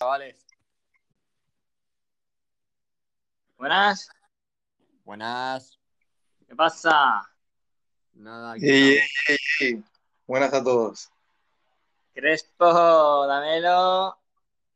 [0.00, 0.46] chavales.
[3.58, 4.08] Buenas.
[5.04, 5.78] Buenas.
[6.48, 7.20] ¿Qué pasa?
[8.14, 9.10] Nada, aquí Ey, estamos.
[9.28, 9.84] ey, ey, ey.
[10.26, 11.10] Buenas a todos.
[12.14, 14.18] Crespo, Damelo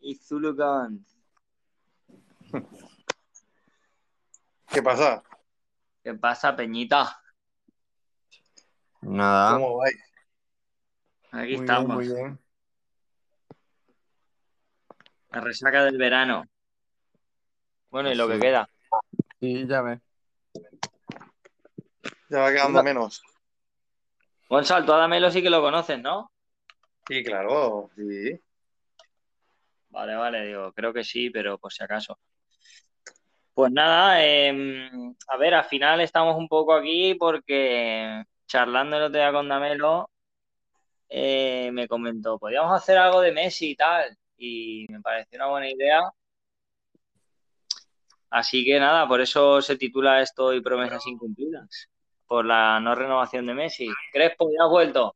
[0.00, 1.06] y Zulucon.
[4.68, 5.22] ¿Qué pasa?
[6.02, 7.18] ¿Qué pasa, Peñita?
[9.00, 9.54] Nada.
[9.54, 9.96] ¿Cómo vais?
[11.32, 11.96] Aquí Muy estamos.
[11.98, 12.43] bien, muy bien.
[15.34, 16.44] La resaca del verano.
[17.90, 18.68] Bueno, y lo que queda.
[19.40, 20.00] Sí, ya ves.
[22.28, 23.20] Ya va quedando menos.
[24.48, 26.30] Gonzalo, tú a Damelo sí que lo conoces, ¿no?
[27.08, 28.40] Sí, claro, sí.
[29.88, 32.18] Vale, vale, digo, creo que sí, pero por si acaso.
[33.54, 39.18] Pues nada, em, a ver, al final estamos un poco aquí porque charlando el otro
[39.18, 40.10] día con Damelo,
[41.08, 45.70] eh, me comentó, podríamos hacer algo de Messi y tal, y me pareció una buena
[45.70, 46.00] idea.
[48.30, 51.88] Así que nada, por eso se titula esto y promesas incumplidas,
[52.26, 53.88] por la no renovación de Messi.
[54.12, 55.14] Crespo, ¿ya has vuelto?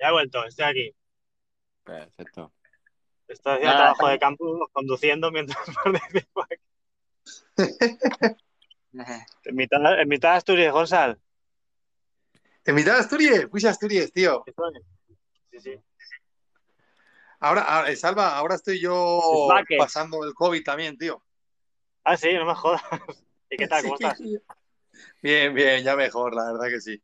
[0.00, 0.96] Ya he vuelto, estoy aquí.
[1.84, 2.52] Perfecto.
[3.28, 3.84] Estoy haciendo Nada.
[3.94, 6.56] trabajo de campo, conduciendo mientras participo aquí.
[9.44, 11.18] En mitad, en mitad de Asturias, Gonzalo.
[12.64, 13.46] ¿En mitad de Asturias?
[13.50, 14.42] Fuiste a Asturias, tío.
[15.50, 15.80] Sí, sí.
[17.46, 19.20] Ahora, ahora, eh, Salva, ahora estoy yo
[19.78, 21.22] pasando el COVID también, tío.
[22.02, 22.82] Ah, sí, no me jodas.
[23.50, 23.84] ¿Y qué tal?
[23.84, 24.20] ¿Cómo estás?
[25.22, 27.00] Bien, bien, ya mejor, la verdad que sí.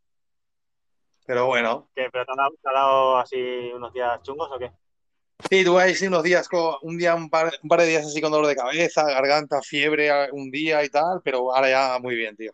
[1.27, 3.37] Pero bueno, ¿Qué, ¿Pero te ha, dado, te ha dado así
[3.73, 4.73] unos días chungos o qué?
[5.49, 8.05] sí, tuve ahí sí unos días, con, un día, un par, un par de días
[8.05, 12.17] así con dolor de cabeza, garganta, fiebre un día y tal, pero ahora ya muy
[12.17, 12.53] bien, tío.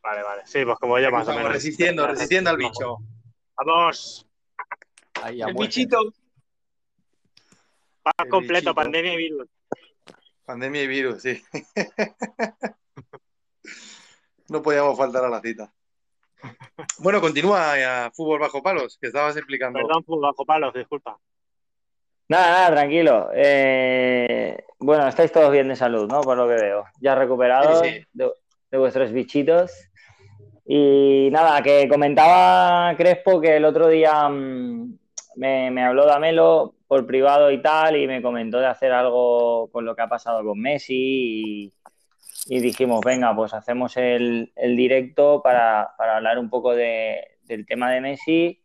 [0.00, 0.42] Vale, vale.
[0.44, 1.52] Sí, pues como yo más o menos.
[1.52, 2.98] resistiendo, resistiendo al bicho.
[3.56, 4.28] Vamos.
[5.22, 6.12] Ahí El bichito.
[8.18, 8.74] El completo, bichito.
[8.74, 9.48] pandemia y virus.
[10.44, 11.42] Pandemia y virus, sí.
[14.48, 15.72] No podíamos faltar a la cita.
[16.98, 19.78] Bueno, continúa ya, fútbol bajo palos, que estabas explicando.
[19.78, 21.18] Perdón, pues, bajo palos, disculpa.
[22.28, 23.30] Nada, nada, tranquilo.
[23.34, 26.20] Eh, bueno, estáis todos bien de salud, ¿no?
[26.20, 26.84] Por lo que veo.
[27.00, 28.04] Ya recuperados Sí, sí.
[28.12, 28.30] De,
[28.70, 29.72] de vuestros bichitos.
[30.64, 34.98] Y nada, que comentaba Crespo que el otro día mm,
[35.36, 39.84] me, me habló Damelo por privado y tal, y me comentó de hacer algo con
[39.84, 41.72] lo que ha pasado con Messi.
[42.46, 47.64] Y, dijimos, venga, pues hacemos el, el directo para, para hablar un poco de- del
[47.66, 48.62] tema de Messi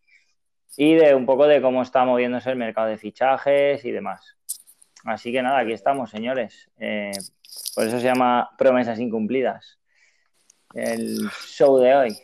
[0.75, 4.37] y de un poco de cómo está moviéndose el mercado de fichajes y demás.
[5.05, 6.69] Así que nada, aquí estamos, señores.
[6.79, 7.11] Eh,
[7.75, 9.79] por eso se llama Promesas Incumplidas.
[10.73, 12.17] El show de hoy.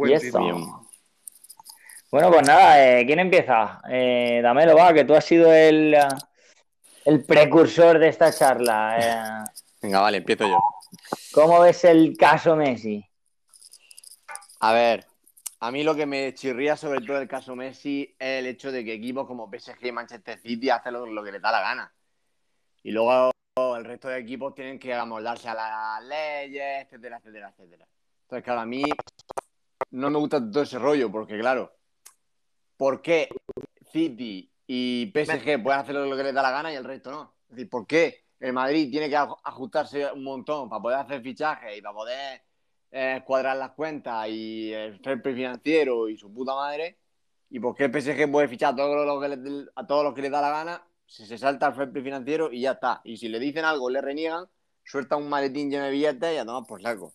[0.00, 0.66] Buen y.
[2.10, 3.82] Bueno, pues nada, eh, ¿quién empieza?
[3.90, 5.94] Eh, Damelo, va, que tú has sido el,
[7.04, 9.44] el precursor de esta charla.
[9.44, 9.50] Eh,
[9.82, 10.58] Venga, vale, empiezo yo.
[11.34, 13.04] ¿Cómo ves el caso Messi?
[14.60, 15.06] A ver,
[15.60, 18.82] a mí lo que me chirría sobre todo el caso Messi es el hecho de
[18.82, 21.92] que equipos como PSG y Manchester City hacen lo, lo que les da la gana.
[22.82, 23.30] Y luego
[23.76, 27.86] el resto de equipos tienen que amoldarse a las leyes, etcétera, etcétera, etcétera.
[28.22, 28.82] Entonces, claro, a mí
[29.90, 31.72] no me gusta todo ese rollo, porque claro,
[32.76, 33.28] ¿por qué
[33.92, 37.34] City y PSG pueden hacer lo que les da la gana y el resto no?
[37.48, 41.22] Es decir, ¿por qué el Madrid tiene que aj- ajustarse un montón para poder hacer
[41.22, 42.42] fichajes y para poder
[42.92, 46.98] eh, cuadrar las cuentas y el fair play financiero y su puta madre?
[47.50, 50.14] ¿Y por qué el PSG puede fichar a todo lo que le- a todos los
[50.14, 50.86] que les da la gana?
[51.06, 53.00] Si se salta el fair play financiero y ya está.
[53.02, 54.46] Y si le dicen algo, le reniegan,
[54.84, 57.12] suelta un maletín lleno de billetes y a tomar por saco.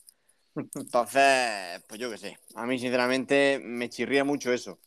[0.56, 2.40] Entonces, pues yo qué sé.
[2.56, 4.80] A mí, sinceramente, me chirría mucho eso.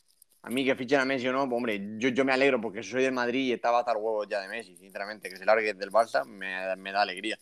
[0.43, 2.83] A mí que fichen a Messi o no, pues, hombre, yo, yo me alegro porque
[2.83, 5.29] soy del Madrid y estaba hasta el huevo ya de Messi, sinceramente.
[5.29, 7.39] Que se largue del Barça me, me da alegría.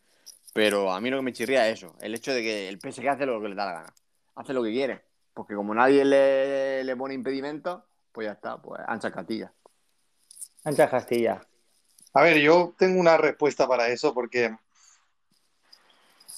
[0.52, 3.08] Pero a mí lo que me chirría es eso, el hecho de que el PSG
[3.08, 3.94] hace lo que le da la gana.
[4.36, 5.02] Hace lo que quiere.
[5.34, 9.52] Porque como nadie le, le pone impedimento, pues ya está, pues ancha Castilla.
[10.64, 11.46] Ancha Castilla.
[12.14, 14.56] A ver, yo tengo una respuesta para eso porque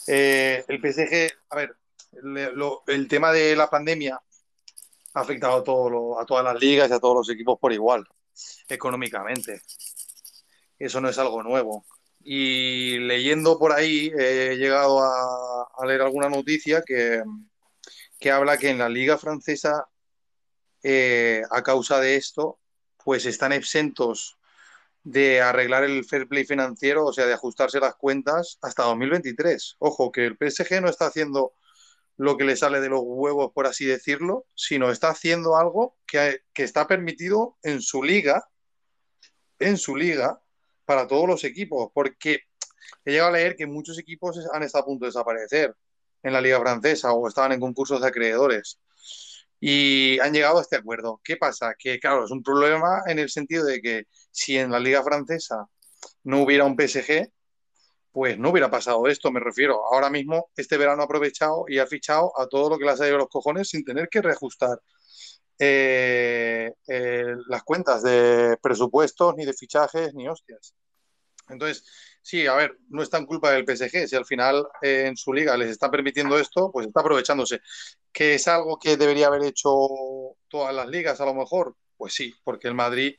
[0.08, 1.76] eh, el PSG, a ver,
[2.87, 4.20] el tema de la pandemia
[5.14, 7.72] ha afectado a, todo lo- a todas las ligas y a todos los equipos por
[7.72, 8.06] igual,
[8.69, 9.62] económicamente.
[10.78, 11.84] Eso no es algo nuevo.
[12.20, 17.22] Y leyendo por ahí, he llegado a, a leer alguna noticia que,
[18.20, 19.88] que habla que en la liga francesa,
[20.82, 22.60] eh, a causa de esto,
[23.05, 24.38] pues están exentos
[25.08, 29.76] de arreglar el fair play financiero, o sea, de ajustarse las cuentas hasta 2023.
[29.78, 31.55] Ojo, que el PSG no está haciendo
[32.19, 36.43] lo que le sale de los huevos, por así decirlo, sino está haciendo algo que,
[36.52, 38.50] que está permitido en su liga,
[39.58, 40.43] en su liga,
[40.84, 42.40] para todos los equipos, porque
[43.06, 45.75] he llegado a leer que muchos equipos han estado a punto de desaparecer
[46.22, 48.78] en la liga francesa o estaban en concursos de acreedores
[49.60, 51.20] y han llegado a este acuerdo.
[51.25, 51.75] ¿Qué pasa?
[51.78, 55.66] Que claro, es un problema en el sentido de que si en la liga francesa
[56.25, 57.31] no hubiera un PSG,
[58.12, 59.84] pues no hubiera pasado esto, me refiero.
[59.93, 62.96] Ahora mismo, este verano ha aprovechado y ha fichado a todo lo que le ha
[62.96, 64.81] salido los cojones sin tener que reajustar
[65.58, 70.75] eh, eh, las cuentas de presupuestos, ni de fichajes, ni hostias.
[71.49, 71.84] Entonces,
[72.29, 74.07] sí, a ver, no es tan culpa del PSG.
[74.07, 77.61] Si al final eh, en su liga les está permitiendo esto, pues está aprovechándose.
[78.13, 79.71] ¿Que es algo que debería haber hecho
[80.49, 81.75] todas las ligas a lo mejor?
[81.97, 83.15] Pues sí, porque el Madrid,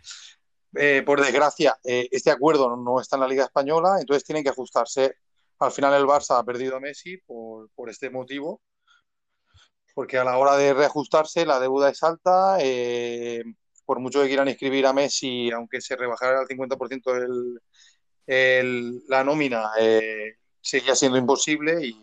[0.76, 4.52] eh, por desgracia, eh, este acuerdo no está en la Liga Española, entonces tienen que
[4.52, 5.16] ajustarse.
[5.60, 8.62] Al final el Barça ha perdido a Messi por, por este motivo,
[9.96, 12.58] porque a la hora de reajustarse la deuda es alta.
[13.86, 17.12] por mucho que quieran inscribir a Messi, aunque se rebajara al 50%
[18.25, 22.00] el, la nómina eh, seguía siendo imposible y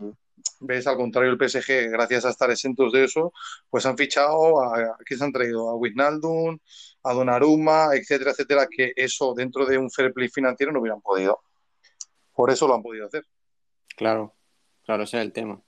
[0.60, 3.32] ves al contrario el PSG, gracias a estar exentos de eso,
[3.70, 5.68] pues han fichado a, ¿qué se han traído?
[5.68, 6.58] A Wijnaldum,
[7.02, 11.40] a Donnarumma, etcétera, etcétera, que eso dentro de un fair play financiero no hubieran podido.
[12.34, 13.24] Por eso lo han podido hacer.
[13.96, 14.34] Claro,
[14.84, 15.62] claro, ese es el tema.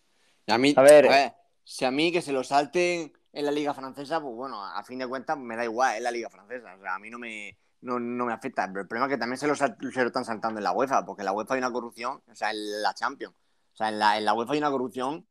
[0.47, 1.35] a mí, a ver,
[1.65, 4.99] si a mí que se lo salten en la liga francesa, pues bueno, a fin
[4.99, 6.75] de cuentas me da igual, es la liga francesa.
[6.75, 8.67] O sea, a mí no me, no, no me afecta.
[8.69, 11.05] Pero el problema es que también se lo, se lo están saltando en la UEFA,
[11.05, 13.35] porque en la UEFA hay una corrupción, o sea, en la Champions.
[13.73, 15.27] O sea, en la, en la UEFA hay una corrupción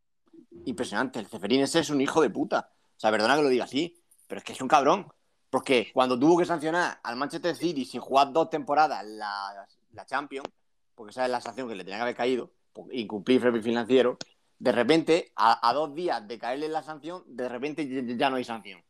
[0.65, 1.19] impresionante.
[1.19, 2.69] El Ceferín ese es un hijo de puta.
[2.95, 5.07] O sea, perdona que lo diga así, pero es que es un cabrón.
[5.49, 10.47] Porque cuando tuvo que sancionar al Manchester City sin jugar dos temporadas la, la Champions,
[10.93, 12.51] porque esa es la sanción que le tenía que haber caído,
[12.91, 14.17] incumplir el financiero,
[14.59, 18.43] de repente, a, a, dos días de caerle la sanción, de repente ya no hay
[18.43, 18.83] sanción.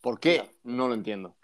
[0.00, 0.50] ¿Por qué?
[0.62, 1.36] No lo entiendo.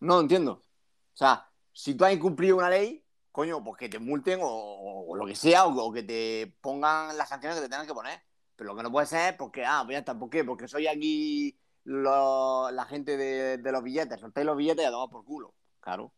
[0.00, 0.52] No lo entiendo.
[0.52, 5.26] O sea, si tú has incumplido una ley, coño, pues que te multen o, lo
[5.26, 8.20] que sea, o, que te pongan las sanciones que te tengan que poner.
[8.56, 10.44] Pero lo que no puede ser es porque, ah, pues ya está, ¿por qué?
[10.44, 15.24] Porque soy aquí la gente de, los billetes, soltéis los billetes y a tomar por
[15.24, 15.54] culo.
[15.80, 16.12] Claro.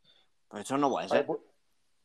[0.48, 1.26] Pues eso no puede ser.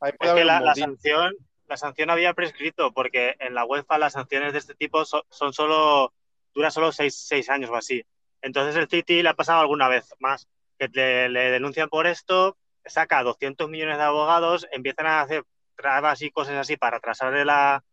[0.02, 1.34] es que la, sanción,
[1.68, 6.14] la sanción había prescrito, porque en la UEFA las sanciones de este tipo son, solo,
[6.54, 8.06] dura solo seis, seis años o así.
[8.42, 10.88] Entonces el City le ha pasado alguna vez más que
[11.30, 15.44] le, denuncian por esto, saca 200 millones de abogados, empiezan a hacer
[15.76, 17.84] trabas y cosas así para atrasarle la,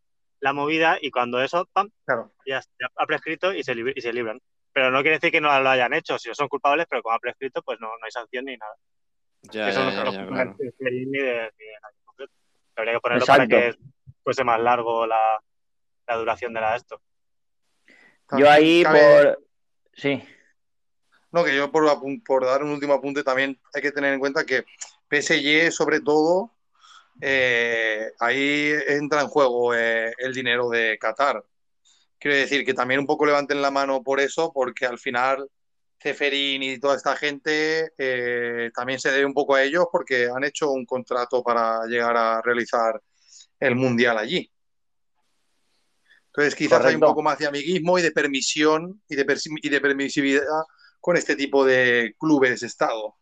[0.40, 1.90] la movida y cuando eso, ¡pam!
[2.04, 2.32] Claro.
[2.46, 2.62] Ya,
[2.96, 4.40] ha prescrito y se, y se libran.
[4.72, 7.18] Pero no quiere decir que no lo hayan hecho, si son culpables, pero como ha
[7.18, 8.74] prescrito, pues no, no hay sanción ni nada.
[9.42, 10.56] Ya, Eso ya, no ya, claro.
[10.78, 11.52] ni de, de
[12.76, 13.74] Habría que ponerlo para que
[14.22, 15.42] fuese más largo la,
[16.06, 17.00] la duración de la esto.
[18.38, 19.44] Yo ahí por...
[19.92, 20.22] Sí.
[21.32, 21.86] No, que yo por,
[22.24, 24.64] por dar un último apunte también hay que tener en cuenta que
[25.08, 26.52] PSG sobre todo
[27.20, 31.44] eh, ahí entra en juego eh, el dinero de Qatar.
[32.18, 35.48] Quiero decir que también un poco levanten la mano por eso, porque al final
[36.00, 40.44] Ceferín y toda esta gente eh, también se debe un poco a ellos porque han
[40.44, 43.00] hecho un contrato para llegar a realizar
[43.58, 44.50] el Mundial allí.
[46.26, 49.80] Entonces quizás hay un poco más de amiguismo y de permisión y de, y de
[49.80, 50.42] permisividad
[51.02, 53.16] con este tipo de clubes Estado.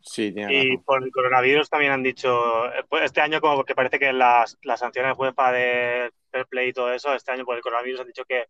[0.00, 3.98] Sí, y por el coronavirus también han dicho, eh, pues, este año como que parece
[3.98, 7.62] que las, las sanciones UEFA de Fair Play y todo eso, este año por el
[7.62, 8.46] coronavirus han dicho que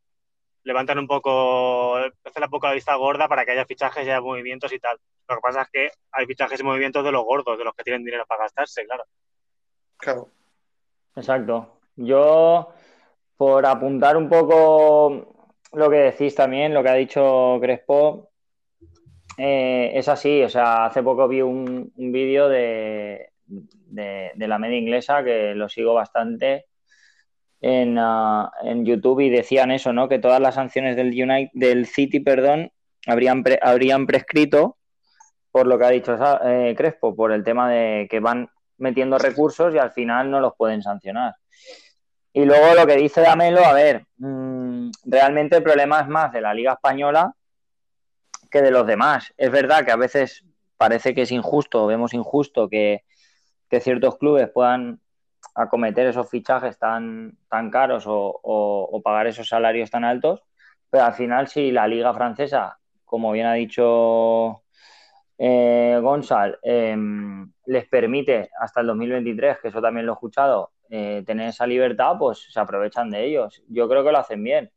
[0.65, 4.71] levantan un poco, hacen la poca vista gorda para que haya fichajes y haya movimientos
[4.73, 4.99] y tal.
[5.27, 7.85] Lo que pasa es que hay fichajes y movimientos de los gordos, de los que
[7.85, 9.05] tienen dinero para gastarse, claro.
[9.97, 10.29] Claro.
[11.17, 11.81] Exacto.
[11.97, 12.69] Yo,
[13.37, 18.28] por apuntar un poco lo que decís también, lo que ha dicho Crespo,
[19.39, 23.31] eh, es así, o sea, hace poco vi un, vídeo de,
[23.95, 26.67] la media inglesa que lo sigo bastante
[27.63, 30.09] ah, en, YouTube y decían eso, ¿no?
[30.09, 32.73] Que todas las sanciones del, United, del City, perdón,
[33.07, 34.77] habrían, habrían prescrito
[35.53, 39.73] por lo que ha dicho eh, Crespo, por el tema de que van metiendo recursos
[39.73, 41.35] y al final no los pueden sancionar.
[42.33, 46.41] Y luego lo que dice Damelo, a ver, mm, realmente el problema es más de
[46.41, 47.33] la Liga Española
[48.51, 49.33] que de los demás.
[49.37, 50.45] Es verdad que a veces
[50.77, 53.05] parece que es injusto, vemos injusto que,
[53.81, 55.01] ciertos clubes puedan
[55.55, 60.43] acometer esos fichajes tan, tan caros o, pagar esos salarios tan altos,
[60.89, 64.63] pero al final si la liga francesa, como bien ha dicho
[65.37, 71.23] eh, Gonzal, em, les permite hasta el 2023, que eso también lo he escuchado, eh,
[71.27, 73.63] tener esa libertad, pues se aprovechan de ellos.
[73.69, 74.71] Yo creo que lo hacen bien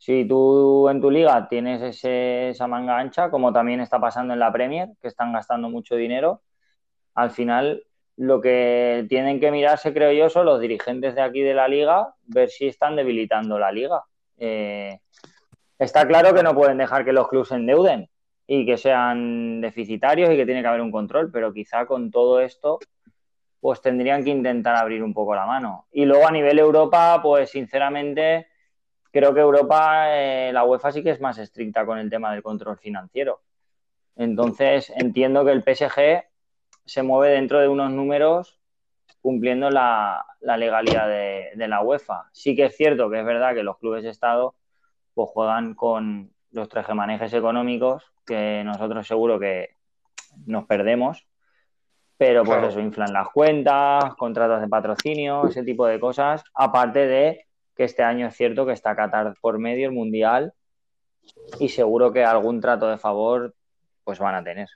[0.00, 4.50] Si tú en tu liga tienes esa manga ancha, como también está pasando en la
[4.50, 6.40] Premier, que están gastando mucho dinero,
[7.14, 7.84] al final
[8.16, 12.14] lo que tienen que mirarse, creo yo, son los dirigentes de aquí de la liga,
[12.22, 14.02] ver si están debilitando la liga.
[14.38, 15.00] Eh,
[15.78, 18.08] está claro que no pueden dejar que los clubes se endeuden
[18.46, 22.40] y que sean deficitarios y que tiene que haber un control, pero quizá con todo
[22.40, 22.78] esto,
[23.60, 25.88] pues tendrían que intentar abrir un poco la mano.
[25.92, 28.46] Y luego a nivel Europa, pues sinceramente,
[29.10, 32.42] creo que Europa, eh, la UEFA sí que es más estricta con el tema del
[32.42, 33.42] control financiero.
[34.16, 36.24] Entonces, entiendo que el PSG
[36.84, 38.60] se mueve dentro de unos números
[39.20, 42.28] cumpliendo la, legalidad de, la UEFA.
[42.32, 44.54] Sí que es cierto que es verdad que los clubes de Estado
[45.14, 49.76] pues juegan con los trejemanejes económicos que nosotros seguro que
[50.46, 51.26] nos perdemos,
[52.16, 57.46] pero pues eso inflan las cuentas, contratos de patrocinio, ese tipo de cosas, aparte de
[57.80, 60.52] que este año es cierto que está Qatar por medio el Mundial
[61.58, 63.54] y seguro que algún trato de favor
[64.04, 64.68] pues van a tener.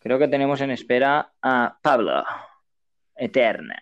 [0.00, 2.24] Creo que tenemos en espera a Pablo,
[3.14, 3.78] Eterna.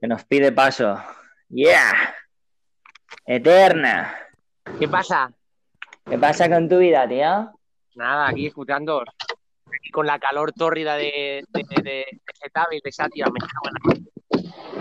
[0.00, 1.00] Que nos pide paso.
[1.48, 2.16] Yeah.
[3.24, 4.16] Eterna.
[4.80, 5.32] ¿Qué pasa?
[6.04, 7.52] ¿Qué pasa con tu vida, tío?
[7.94, 9.04] Nada, aquí escuchando.
[9.92, 12.06] Con la calor tórrida de, de, de, de,
[12.72, 13.28] de de Sátiva.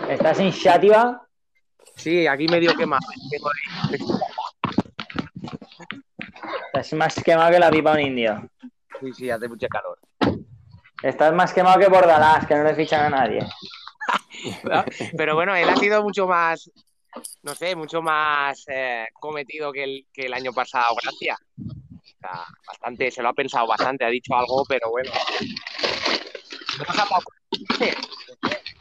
[0.09, 1.27] ¿Estás en Sátiva?
[1.95, 3.05] Sí, aquí medio quemado.
[6.67, 8.49] Estás más quemado que la pipa un indio.
[8.99, 9.99] Sí, sí, hace mucha calor.
[11.01, 13.39] Estás más quemado que Bordalás, que no le fichan a nadie.
[15.17, 16.71] Pero bueno, él ha sido mucho más,
[17.43, 21.37] no sé, mucho más eh, cometido que el, que el año pasado, gracias.
[22.65, 25.11] Bastante, se lo ha pensado bastante, ha dicho algo, pero bueno.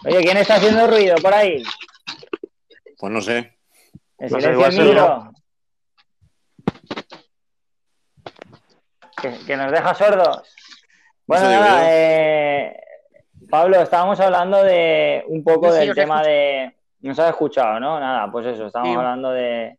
[0.05, 1.63] Oye, ¿quién está haciendo ruido por ahí?
[2.99, 3.57] Pues no sé.
[4.19, 5.33] El silencio
[9.47, 10.55] que, nos deja sordos.
[11.27, 12.81] Bueno, nada, eh,
[13.51, 16.75] Pablo, estábamos hablando de un poco del tema de.
[17.01, 18.01] Nos has escuchado, ¿no?
[18.01, 19.79] Nada, pues eso, estábamos hablando de,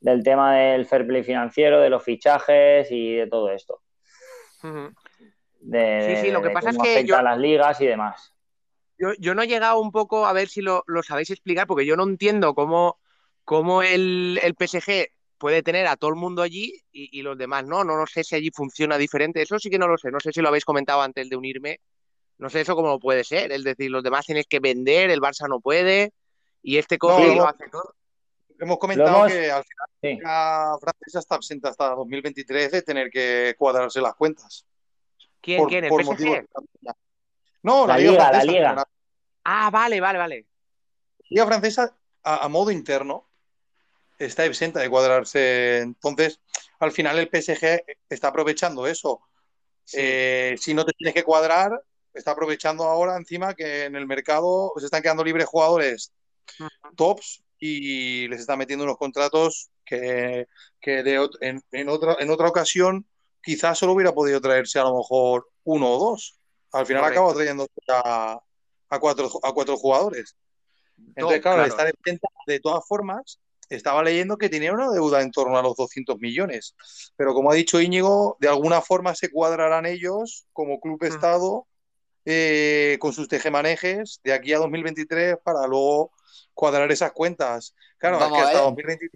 [0.00, 3.82] del tema del fair play financiero, de los fichajes y de todo esto.
[4.60, 7.04] sí, sí, lo que pasa es que.
[7.04, 7.20] Yo...
[7.20, 8.34] las ligas y demás.
[9.18, 12.02] Yo, no he llegado un poco a ver si lo, sabéis explicar, porque yo no
[12.02, 12.98] entiendo cómo,
[13.44, 17.84] cómo el, el PSG puede tener a todo el mundo allí y, los demás no.
[17.84, 19.40] No, no sé si allí funciona diferente.
[19.40, 20.10] Eso sí que no lo sé.
[20.10, 21.80] No sé si lo habéis comentado antes de unirme.
[22.38, 23.52] No sé eso cómo puede ser.
[23.52, 26.12] Es decir, los demás tienes que vender, el Barça no puede
[26.62, 27.94] y este coche lo hace todo.
[28.58, 34.00] Hemos comentado que al final la francesa está absente hasta 2023 de tener que cuadrarse
[34.00, 34.66] las cuentas.
[35.40, 35.64] ¿Quién?
[35.66, 35.84] ¿Quién?
[35.84, 36.46] ¿El PSG?
[37.62, 38.88] No, la, liga, la liga.
[39.44, 40.46] Ah, vale, vale, vale.
[41.18, 43.28] La liga francesa, a modo interno,
[44.18, 45.78] está exenta de cuadrarse.
[45.78, 46.40] Entonces,
[46.80, 49.20] al final el PSG está aprovechando eso.
[49.92, 51.80] Eh, si no te tienes que cuadrar,
[52.12, 56.12] está aprovechando ahora encima que en el mercado se están quedando libres jugadores
[56.96, 60.46] tops y les está metiendo unos contratos que,
[60.82, 63.06] en, otra, en otra ocasión
[63.42, 66.38] quizás solo hubiera podido traerse a lo mejor uno o dos.
[66.72, 68.40] Al final acaba trayendo a,
[69.00, 70.36] cuatro, a cuatro jugadores.
[71.14, 71.70] Entonces, claro, claro.
[71.70, 75.76] estar exenta de todas formas estaba leyendo que tenía una deuda en torno a los
[75.76, 76.74] 200 millones.
[77.16, 81.06] Pero como ha dicho Íñigo, de alguna forma se cuadrarán ellos como club mm.
[81.06, 81.66] Estado
[82.24, 86.12] eh, con sus tejemanejes de aquí a 2023 para luego
[86.54, 87.74] cuadrar esas cuentas.
[87.98, 89.10] Claro, es que hasta 2023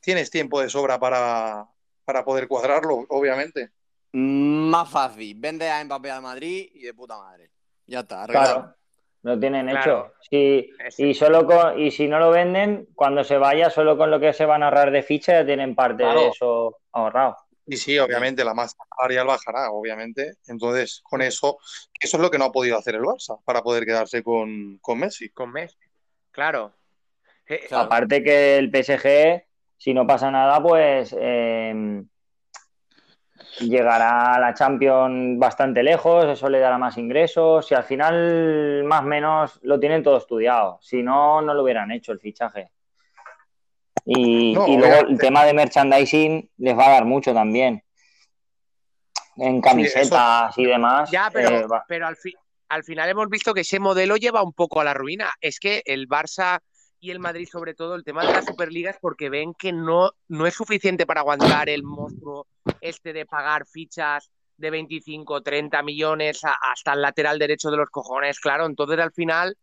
[0.00, 1.66] tienes tiempo de sobra para,
[2.04, 3.70] para poder cuadrarlo, obviamente.
[4.12, 7.50] Más fácil, vende a Mbappé al Madrid y de puta madre.
[7.86, 8.76] Ya está, arreglado.
[9.22, 10.12] Lo tienen hecho.
[10.28, 10.68] Si,
[10.98, 14.44] y, solo y si no lo venden, cuando se vaya, solo con lo que se
[14.44, 17.36] van a ahorrar de ficha ya tienen parte de eso ahorrado.
[17.64, 20.34] Y sí, obviamente, la masa salarial bajará, obviamente.
[20.48, 21.58] Entonces, con eso,
[22.00, 25.30] eso es lo que no ha podido hacer el Barça para poder quedarse con, Messi.
[25.30, 25.76] Con Messi,
[26.32, 26.72] claro.
[27.46, 29.44] Eh, Aparte que el PSG,
[29.76, 32.02] si no pasa nada, pues eh,
[33.60, 39.02] llegará a la Champions bastante lejos, eso le dará más ingresos y al final más
[39.02, 42.70] o menos lo tienen todo estudiado, si no, no lo hubieran hecho el fichaje.
[44.04, 47.84] Y, luego el tema de merchandising les va a dar mucho también.
[49.36, 51.10] En camisetas y demás.
[51.10, 52.16] Ya, pero, eh, pero al,
[52.72, 55.30] al final hemos visto que ese modelo lleva un poco a la ruina.
[55.42, 56.58] Es que el Barça
[57.00, 60.46] y el Madrid, sobre todo, el tema de las Superligas, porque ven que no, no
[60.46, 62.46] es suficiente para aguantar el monstruo
[62.80, 68.40] este de pagar fichas de 25, 30 millones hasta el lateral derecho de los cojones,
[68.40, 68.64] claro.
[68.64, 69.54] Entonces, al final,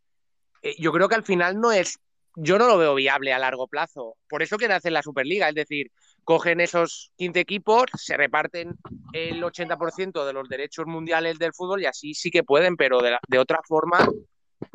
[0.62, 1.98] eh, yo creo que al final no es
[2.36, 4.18] yo no lo veo viable a largo plazo.
[4.28, 5.92] Por eso que nace la Superliga, es decir,
[6.24, 8.78] cogen esos 15 equipos, se reparten
[9.14, 13.40] el 80% de los derechos mundiales del fútbol y así sí que pueden, pero de,
[13.40, 14.00] otra forma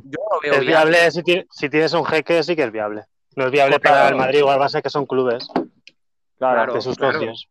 [0.03, 1.11] yo no lo veo es viable.
[1.11, 3.05] si, tienes un jeque, sí que es viable.
[3.37, 5.49] No es viable para el Madrid o el Barça, que son clubes.
[6.39, 7.49] Claro, de sus socios.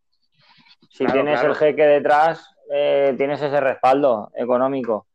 [0.89, 5.07] Si tienes el jeque detrás, eh, tienes ese respaldo económico.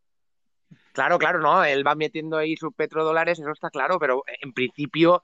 [0.93, 5.23] Claro, claro, no, él va metiendo ahí sus petrodólares, eso está claro, pero en principio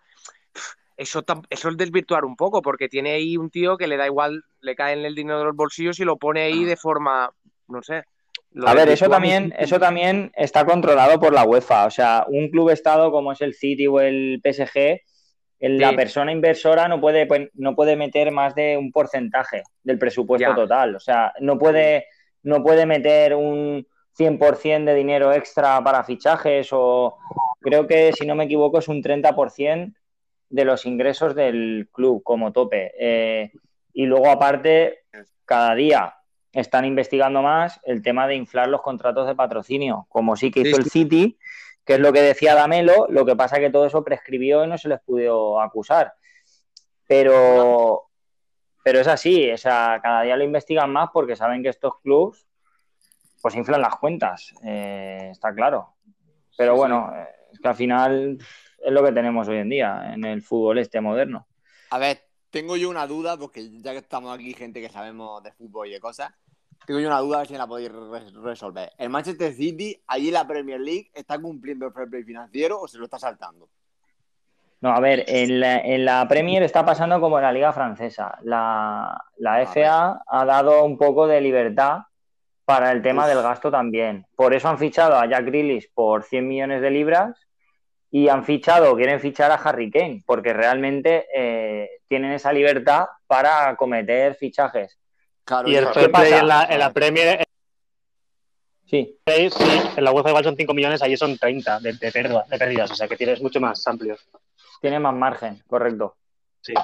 [0.96, 4.44] eso, eso es desvirtuar un poco, porque tiene ahí un tío que le da igual,
[4.60, 7.30] le cae en el dinero de los bolsillos y lo pone ahí de forma,
[7.68, 8.04] no sé.
[8.64, 11.86] A ver, eso también, eso también está controlado por la UEFA.
[11.86, 15.00] O sea, un club estado como es el City o el PSG,
[15.58, 20.54] la persona inversora no puede, pues, no puede meter más de un porcentaje del presupuesto
[20.54, 20.94] total.
[20.94, 22.06] O sea, no puede,
[22.42, 23.86] no puede meter un
[24.16, 27.16] 100% de dinero extra para fichajes o
[27.60, 29.94] creo que, si no me equivoco, es un 30%
[30.48, 32.92] de los ingresos del club como tope.
[32.98, 33.52] Eh,
[33.92, 35.04] y luego, aparte,
[35.44, 36.14] cada día
[36.52, 40.76] están investigando más el tema de inflar los contratos de patrocinio, como sí que hizo
[40.76, 41.38] el City,
[41.84, 44.68] que es lo que decía Damelo, lo que pasa es que todo eso prescribió y
[44.68, 46.14] no se les pudo acusar.
[47.06, 48.04] Pero,
[48.82, 52.46] pero es así, o sea, cada día lo investigan más porque saben que estos clubs
[53.42, 55.96] pues inflan las cuentas, eh, está claro.
[56.56, 57.12] Pero bueno,
[57.52, 58.38] es que al final
[58.84, 61.46] es lo que tenemos hoy en día en el fútbol este moderno.
[61.90, 65.52] A ver, tengo yo una duda, porque ya que estamos aquí gente que sabemos de
[65.52, 66.32] fútbol y de cosas,
[66.86, 67.90] tengo yo una duda a ver si la podéis
[68.42, 68.92] resolver.
[68.98, 72.86] ¿El Manchester City, allí en la Premier League, está cumpliendo el fair play financiero o
[72.86, 73.68] se lo está saltando?
[74.80, 78.38] No, a ver, en la, Premier está pasando como en la Liga Francesa.
[78.42, 82.02] La, la FA ha dado un poco de libertad
[82.66, 84.26] para el tema del gasto también.
[84.36, 87.46] Por eso han fichado a Jack Grealish por 100 millones de libras
[88.14, 93.74] y han fichado, quieren fichar a Harry Kane, porque realmente eh, tienen esa libertad para
[93.74, 94.96] cometer fichajes.
[95.66, 97.42] y el fair play en la, en la, Premier.
[98.86, 99.18] Sí.
[99.26, 99.48] sí.
[99.96, 102.12] En la UEFA igual son 5 millones, allí son 30 de, de,
[102.56, 104.16] pérdidas, o sea que tienes mucho más amplio.
[104.80, 106.14] Tiene más margen, correcto.
[106.60, 106.74] Sí.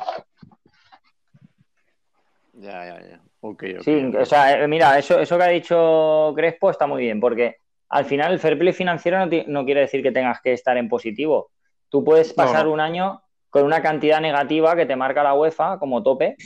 [2.55, 3.21] Ya, ya, ya.
[3.41, 7.21] Okay, sí, o sea, eh, mira, eso, eso que ha dicho Crespo está muy bien,
[7.21, 7.59] porque
[7.91, 11.51] al final el fair play financiero no, quiere decir que tengas que estar en positivo.
[11.89, 16.03] Tú puedes pasar un año con una cantidad negativa que te marca la UEFA como
[16.03, 16.37] tope,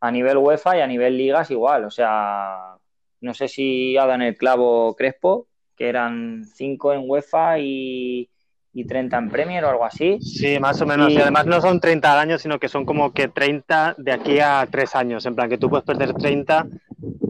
[0.00, 1.86] a nivel UEFA y a nivel ligas igual.
[1.86, 2.76] O sea,
[3.22, 8.28] no sé si ha dado en el clavo Crespo, que eran 5 en UEFA y,
[8.74, 10.20] y 30 en Premier o algo así.
[10.20, 11.10] Sí, más o menos.
[11.10, 11.16] Y...
[11.16, 14.68] además no son 30 al año, sino que son como que 30 de aquí a
[14.70, 15.24] 3 años.
[15.24, 16.66] En plan, que tú puedes perder 30.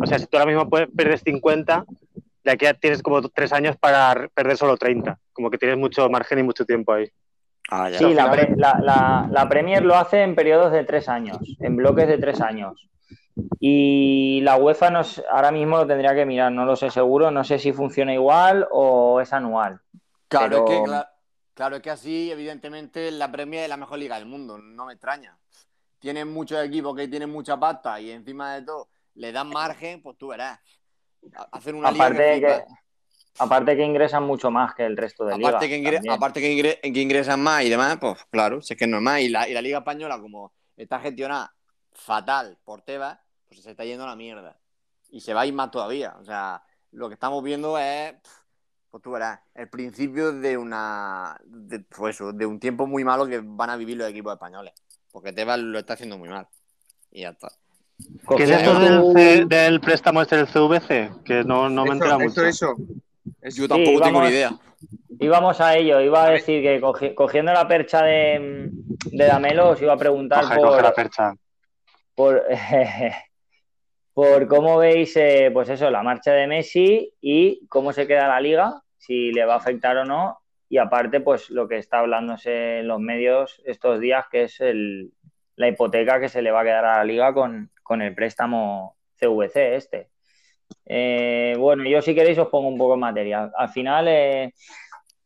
[0.01, 1.85] O sea, si tú ahora mismo puedes, perder 50,
[2.45, 5.19] de aquí tienes como tres años para perder solo 30.
[5.33, 7.11] Como que tienes mucho margen y mucho tiempo ahí.
[7.71, 12.43] Ah, sí, la, Premier lo hace en periodos de tres años, en bloques de tres
[12.43, 12.89] años.
[13.59, 17.43] Y la UEFA nos, ahora mismo lo tendría que mirar, no lo sé seguro, no
[17.43, 19.81] sé si funciona igual o es anual.
[20.29, 21.05] Claro, es que,
[21.55, 24.93] claro, es que así, evidentemente, la Premier es la mejor liga del mundo, no me
[24.93, 25.39] extraña.
[25.99, 30.19] Tienen muchos equipos que tienen mucha pasta y encima de todo le dan margen, pues
[30.19, 30.61] tú verás
[31.53, 32.75] hacer una aparte liga que,
[33.39, 37.65] Aparte que ingresan mucho más que el resto de aparte Que aparte que, ingresan más
[37.65, 39.21] y demás, pues claro, si es que es normal.
[39.23, 41.53] Y la, y la Liga Española, como está gestionada
[41.93, 44.59] fatal por Tebas, pues se está yendo a la mierda.
[45.11, 46.15] Y se va a ir más todavía.
[46.21, 48.15] O sea, lo que estamos viendo es,
[48.91, 53.27] pues tú verás, el principio de una, de, pues eso, de un tiempo muy malo
[53.27, 54.75] que van a vivir los equipos españoles.
[55.11, 56.49] Porque Tebas lo está haciendo muy mal.
[57.11, 57.49] Y ya está.
[58.37, 61.23] ¿Qué es esto del, préstamo este del CVC?
[61.25, 62.45] Que no, no me entera mucho.
[62.45, 62.75] Eso.
[63.43, 64.53] Yo tampoco tengo ni idea.
[65.21, 68.69] Íbamos a ello, iba a decir que cogiendo la percha de,
[69.13, 71.35] de Damelo os iba a preguntar por, la percha.
[72.15, 72.43] por,
[74.15, 78.41] por cómo veis eh, pues eso, la marcha de Messi y cómo se queda la
[78.41, 82.81] liga, si le va a afectar o no, y aparte pues lo que está hablándose
[82.81, 85.13] en los medios estos días, que es el,
[85.57, 88.97] la hipoteca que se le va a quedar a la liga con, con el préstamo
[89.21, 90.09] CVC este.
[90.87, 93.53] Eh, bueno, yo si queréis os pongo un poco en materia.
[93.57, 94.53] Al final, eh,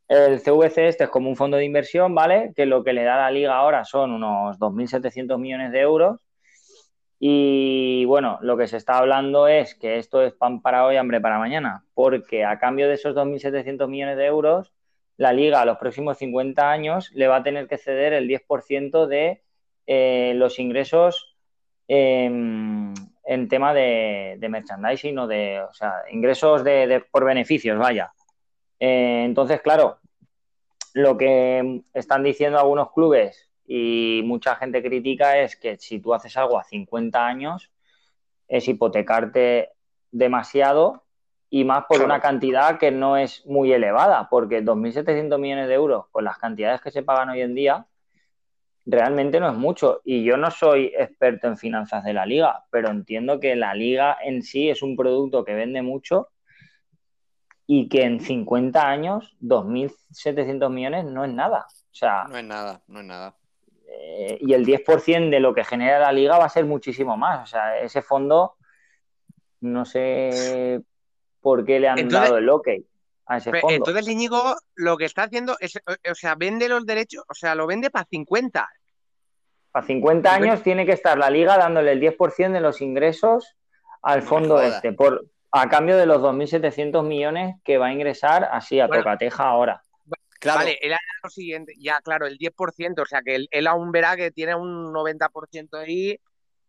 [0.09, 2.53] el CVC este es como un fondo de inversión, ¿vale?
[2.55, 6.21] Que lo que le da la liga ahora son unos 2.700 millones de euros.
[7.21, 11.21] Y bueno, lo que se está hablando es que esto es pan para hoy, hambre
[11.21, 14.73] para mañana, porque a cambio de esos 2.700 millones de euros,
[15.17, 19.07] la liga a los próximos 50 años le va a tener que ceder el 10%
[19.09, 19.43] de
[19.87, 21.28] eh, los ingresos
[21.89, 28.13] em, en tema de, merchandising o de, o sea, ingresos de, por beneficios, vaya.
[28.79, 29.99] Eh, entonces, claro,
[30.95, 36.37] lo que están diciendo algunos clubes y mucha gente critica es que si tú haces
[36.37, 37.71] algo a 50 años
[38.49, 39.73] es hipotecarte
[40.11, 41.05] demasiado
[41.51, 46.07] y más por una cantidad que no es muy elevada, porque 2.700 millones de euros
[46.11, 47.87] con las cantidades que se pagan hoy en día
[48.89, 50.01] realmente no es mucho.
[50.05, 54.17] Y yo no soy experto en finanzas de la liga, pero entiendo que la liga
[54.23, 56.29] en sí es un producto que vende mucho
[57.67, 61.67] y que en 50 años 2.700 millones no es nada.
[61.69, 63.37] O sea, no es nada, no es nada.
[63.91, 67.43] Eh, y el 10% de lo que genera la liga va a ser muchísimo más.
[67.43, 68.57] O sea, ese fondo,
[69.61, 70.83] no sé
[71.43, 72.69] por qué le han dado el ok
[73.27, 73.77] a ese fondo.
[73.77, 75.79] Entonces, Íñigo lo que está haciendo es,
[76.11, 78.67] o sea, vende los derechos, o sea, lo vende para 50.
[79.71, 83.57] Para 50 años tiene que estar la liga dándole el 10% de los ingresos
[84.03, 88.81] al fondo este, por, a cambio de los 2.700 millones que va a ingresar así
[88.81, 89.83] a tocateja ahora.
[90.45, 94.31] Vale, él lo siguiente, ya claro, el 10%, o sea que él, aún verá que
[94.31, 96.21] tiene un 90% ahí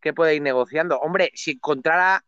[0.02, 1.00] que puede ir negociando.
[1.00, 2.24] Hombre, si encontrara,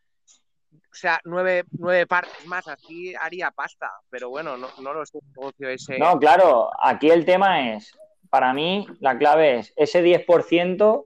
[0.71, 5.17] o sea, nueve, nueve partes más, así haría pasta, pero bueno, no, no lo sé,
[5.35, 5.97] negocio ese.
[5.97, 7.97] No, claro, aquí el tema es,
[8.31, 11.05] para mí, la clave es, ese 10%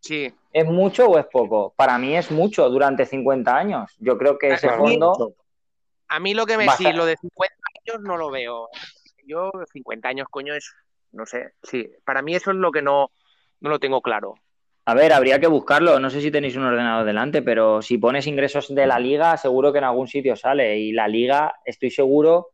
[0.00, 0.34] sí.
[0.52, 1.72] ¿es mucho o es poco?
[1.76, 3.94] Para mí es mucho durante 50 años.
[4.00, 5.36] Yo creo que ese fondo...
[6.08, 7.54] A mí lo que me sí, lo de 50
[7.86, 8.68] años no lo veo
[9.26, 10.74] yo 50 años, coño, es,
[11.12, 13.10] no sé, sí, para mí eso es lo que no,
[13.60, 14.34] no lo tengo claro.
[14.86, 15.98] A ver, habría que buscarlo.
[15.98, 19.72] No sé si tenéis un ordenador delante, pero si pones ingresos de la liga, seguro
[19.72, 20.76] que en algún sitio sale.
[20.76, 22.50] Y la liga, estoy seguro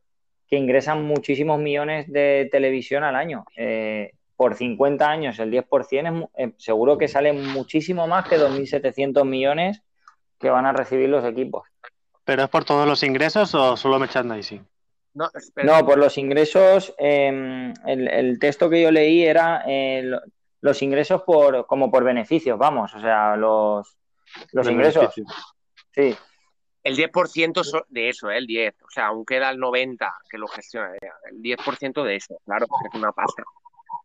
[0.51, 3.45] que ingresan muchísimos millones de televisión al año.
[3.55, 9.23] Eh, por 50 años, el 10% es, eh, seguro que sale muchísimo más que 2.700
[9.23, 9.81] millones
[10.37, 11.69] que van a recibir los equipos.
[12.25, 14.67] ¿Pero es por todos los ingresos o solo merchandising?
[15.13, 15.29] No,
[15.63, 20.03] no, por los ingresos, em, el, texto que yo leí era eh,
[20.59, 23.97] los ingresos por como por beneficios, vamos, o sea, los,
[24.51, 25.13] los ingresos.
[25.93, 26.13] Sí.
[26.83, 28.37] El 10% de eso, ¿eh?
[28.37, 28.75] el 10.
[28.83, 30.91] O sea, aún queda el 90% que lo gestiona.
[31.29, 33.43] El 10% de eso, claro, es una pasta.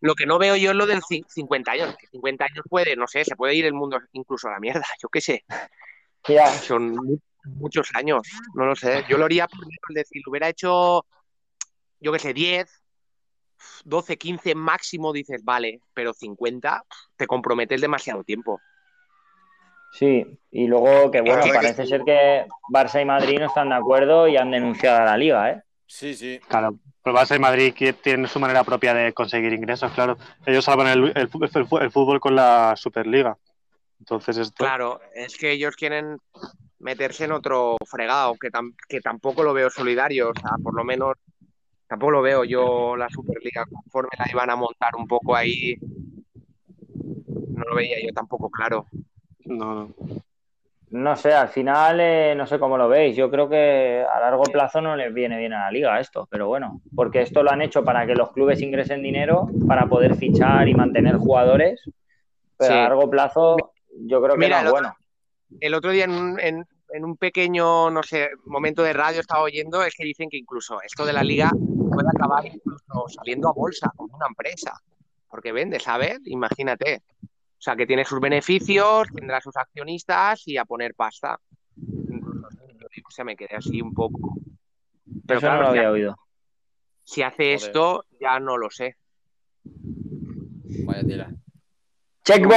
[0.01, 1.97] Lo que no veo yo es lo del 50 años.
[1.97, 4.85] Que 50 años puede, no sé, se puede ir el mundo incluso a la mierda,
[5.03, 5.45] yo qué sé.
[6.63, 9.05] Son muchos años, no lo sé.
[9.09, 11.07] Yo lo haría por decir, hubiera hecho,
[12.01, 12.83] yo qué sé, 10,
[13.85, 16.85] 12, 15 máximo, dices, vale, pero 50
[17.17, 18.61] te comprometes demasiado tiempo.
[19.97, 24.29] Sí, y luego que bueno, parece ser que Barça y Madrid no están de acuerdo
[24.29, 25.63] y han denunciado a la liga, ¿eh?
[25.87, 26.39] Sí, sí.
[26.47, 30.19] Claro, pero Barça y Madrid tienen su manera propia de conseguir ingresos, claro.
[30.45, 31.31] Ellos salvan el, el,
[31.81, 33.39] el fútbol con la Superliga.
[33.99, 34.65] Entonces esto...
[34.65, 36.19] Claro, es que ellos quieren
[36.79, 38.51] meterse en otro fregado, que,
[38.87, 41.15] que tampoco lo veo solidario, o sea, por lo menos
[41.87, 45.75] tampoco lo veo yo la Superliga conforme la iban a montar un poco ahí,
[47.49, 48.89] no lo veía yo tampoco claro.
[49.47, 49.95] No, no.
[50.89, 53.17] No sé, al final eh, no sé cómo lo veis.
[53.17, 56.47] Yo creo que a largo plazo no les viene bien a la liga esto, pero
[56.47, 60.69] bueno, porque esto lo han hecho para que los clubes ingresen dinero, para poder fichar
[60.69, 61.83] y mantener jugadores,
[62.57, 63.57] pero a largo plazo
[63.99, 64.97] yo creo que no es bueno
[65.61, 70.05] el otro día en un, pequeño, no sé, momento de radio estaba oyendo, es que
[70.05, 74.27] dicen que incluso esto de la liga puede acabar incluso saliendo a bolsa como una
[74.27, 74.73] empresa,
[75.29, 76.19] porque vende, ¿sabes?
[76.25, 77.03] Imagínate.
[77.67, 81.41] O sea, que tiene sus beneficios, tendrá sus accionistas y a poner pasta.
[81.77, 84.37] o sea, me quedé así un poco.
[85.27, 86.17] Pero Eso no lo había oído.
[87.03, 88.97] Si hace esto, ya no lo sé.
[89.65, 91.29] Vaya tira.
[92.23, 92.55] Checkbo,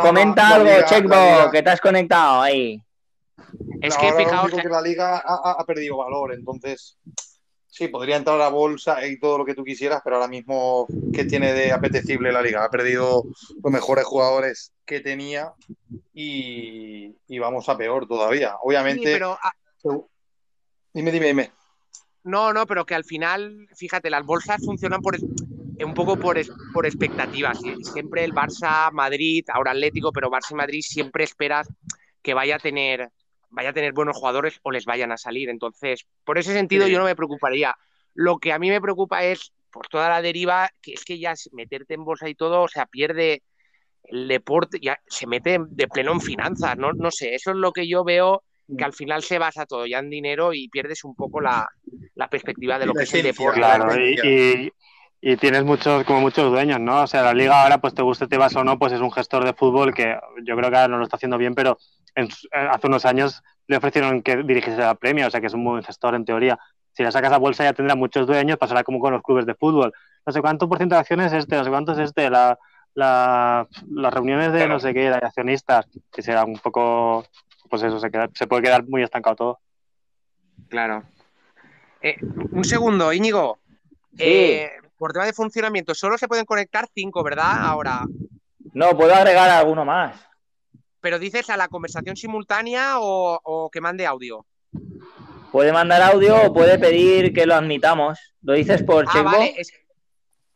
[0.00, 2.80] comenta algo, Checkbo, que te has conectado ahí.
[3.82, 6.96] Es que fijaos que la liga ha, perdido valor, entonces
[7.74, 10.86] sí, podría entrar a la bolsa y todo lo que tú quisieras, pero ahora mismo,
[11.12, 12.64] ¿qué tiene de apetecible la liga?
[12.64, 13.24] Ha perdido
[13.62, 15.52] los mejores jugadores que tenía
[16.12, 18.54] y, vamos a peor todavía.
[18.62, 19.20] Obviamente.
[19.22, 19.52] Ah,
[20.92, 21.50] dime, dime, dime.
[22.22, 26.38] No, no, pero que al final, fíjate, las bolsas funcionan por un poco por,
[26.72, 27.58] por expectativas.
[27.92, 31.68] Siempre el Barça, Madrid, ahora Atlético, pero Barça y Madrid siempre esperas
[32.22, 33.10] que vaya a tener
[33.54, 35.48] vaya a tener buenos jugadores o les vayan a salir.
[35.48, 37.74] Entonces, por ese sentido yo no me preocuparía.
[38.14, 41.34] Lo que a mí me preocupa es por toda la deriva, que es que ya
[41.52, 43.42] meterte en bolsa y todo, o sea, pierde
[44.04, 47.72] el deporte, ya se mete de pleno en finanzas, no, no sé, eso es lo
[47.72, 48.42] que yo veo
[48.78, 51.68] que al final se basa todo ya en dinero y pierdes un poco la,
[52.30, 53.58] perspectiva de lo que es el deporte.
[53.58, 54.72] Claro, y,
[55.20, 57.02] y tienes muchos, como muchos dueños, ¿no?
[57.02, 59.10] O sea, la liga ahora, pues te guste, te vas o no, pues es un
[59.10, 61.78] gestor de fútbol que yo creo que ahora no lo está haciendo bien, pero
[62.14, 65.82] hace unos años le ofrecieron que dirigiese la premia, o sea que es un buen
[65.82, 66.58] gestor en teoría.
[66.92, 69.54] Si la sacas a bolsa ya tendrá muchos dueños, pasará como con los clubes de
[69.54, 69.92] fútbol.
[70.24, 72.58] No sé cuánto por ciento de acciones es este, no sé cuánto es este, la,
[72.94, 77.26] las reuniones de no sé qué, de accionistas, que será un poco,
[77.68, 79.58] pues eso, se, se puede quedar muy estancado todo.
[80.68, 81.02] Claro.
[82.00, 82.16] Eh,
[82.52, 83.58] un segundo, Íñigo.
[84.18, 87.64] Eh, por tema de funcionamiento, solo se pueden conectar cinco, ¿verdad?
[87.66, 88.02] Ahora.
[88.72, 90.14] No, puedo agregar alguno más.
[91.04, 94.46] ¿Pero dices a la conversación simultánea o, que mande audio?
[95.52, 98.18] Puede mandar audio o puede pedir que lo admitamos.
[98.40, 99.54] ¿Lo dices por ah, vale.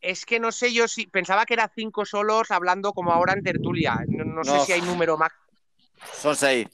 [0.01, 3.43] Es, que no sé yo si pensaba que era cinco solos hablando como ahora en
[3.43, 4.03] tertulia.
[4.07, 5.33] No, sé si hay número más.
[6.15, 6.67] Son seis.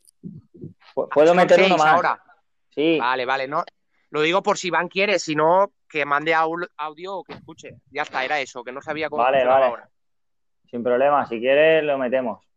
[0.94, 1.94] Puedo meter uno más.
[1.94, 2.22] Ahora.
[2.70, 3.00] Sí.
[3.00, 3.48] Vale, vale.
[3.48, 3.64] No,
[4.10, 7.78] lo digo por si Van quiere, si no, que mande audio o que escuche.
[7.90, 9.66] Ya está, era eso, que no sabía cómo vale, vale.
[9.66, 9.90] ahora.
[10.70, 12.53] Sin problema, si quieres lo metemos.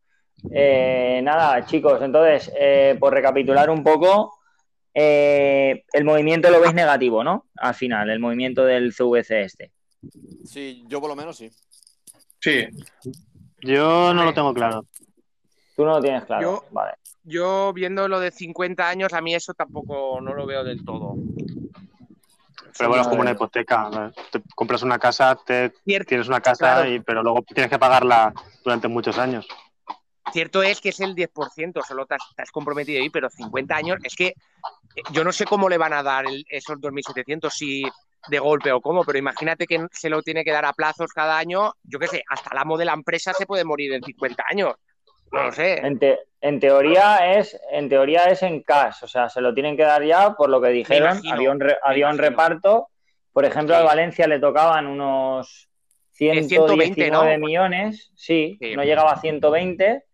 [0.51, 4.39] Eh, nada, chicos, entonces, eh, por recapitular un poco,
[4.93, 7.45] eh, el movimiento lo veis negativo, ¿no?
[7.55, 9.71] Al final, el movimiento del CVC este.
[10.45, 11.51] Sí, yo por lo menos sí.
[12.39, 12.67] Sí.
[13.61, 14.85] Yo no lo tengo claro.
[15.75, 16.93] Tú no lo tienes claro, vale.
[17.23, 21.15] Yo viendo lo de 50 años, a mí eso tampoco no lo veo del todo.
[22.77, 24.11] Pero bueno, es como una hipoteca.
[24.31, 25.71] Te compras una casa, te,
[26.07, 29.47] tienes una casa, y, pero luego tienes que pagarla durante muchos años.
[30.31, 34.15] Cierto es que es el 10%, solo te has, comprometido ahí, pero 50 años, es
[34.15, 34.33] que eh,
[35.11, 37.83] yo no sé cómo le van a dar esos 2.700, si
[38.29, 41.37] de golpe o cómo, pero imagínate que se lo tiene que dar a plazos cada
[41.37, 44.43] año, yo qué sé, hasta la amo de la empresa se puede morir en 50
[44.49, 44.75] años.
[45.31, 45.81] No lo sé.
[46.39, 50.03] En, teoría es, en teoría es en cash, o sea, se lo tienen que dar
[50.03, 51.19] ya por lo que dijeron.
[51.31, 52.87] había un, reparto.
[53.33, 55.69] Por ejemplo, a Valencia le tocaban unos
[56.13, 60.06] 119 millones, sí, no llegaba a 120.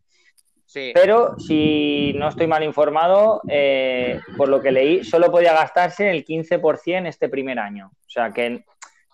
[0.73, 6.25] Pero si no estoy mal informado, eh, por lo que leí, solo podía gastarse el
[6.25, 7.91] 15% este primer año.
[7.93, 8.63] O sea, que,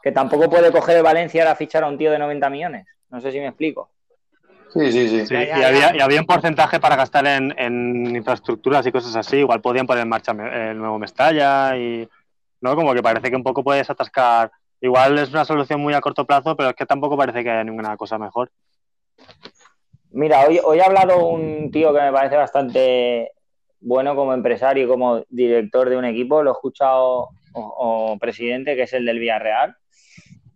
[0.02, 2.88] que tampoco puede coger el Valencia y ahora fichar a un tío de 90 millones.
[3.10, 3.90] No sé si me explico.
[4.74, 5.34] Sí, sí, sí.
[5.34, 9.38] y, había, un porcentaje para gastar en, infraestructuras y cosas así.
[9.38, 12.08] Igual podían poner en marcha el nuevo Mestalla y.
[12.62, 12.76] ¿No?
[12.76, 14.52] Como que parece que un poco puedes atascar.
[14.82, 17.64] Igual es una solución muy a corto plazo, pero es que tampoco parece que haya
[17.64, 18.52] ninguna cosa mejor.
[20.12, 23.32] Mira, hoy, hoy ha hablado un tío que me parece bastante
[23.82, 26.44] bueno como empresario y como director de un equipo.
[26.44, 29.76] Lo he escuchado, o presidente, que es el del Villarreal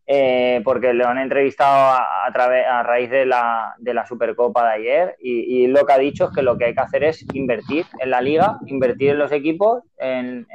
[0.06, 4.74] eh, porque lo han entrevistado a, través, a raíz de la, de la Supercopa de
[4.74, 7.86] ayer y, lo que ha dicho es que lo que hay que hacer es invertir
[8.00, 10.46] en la liga, invertir en los equipos, en,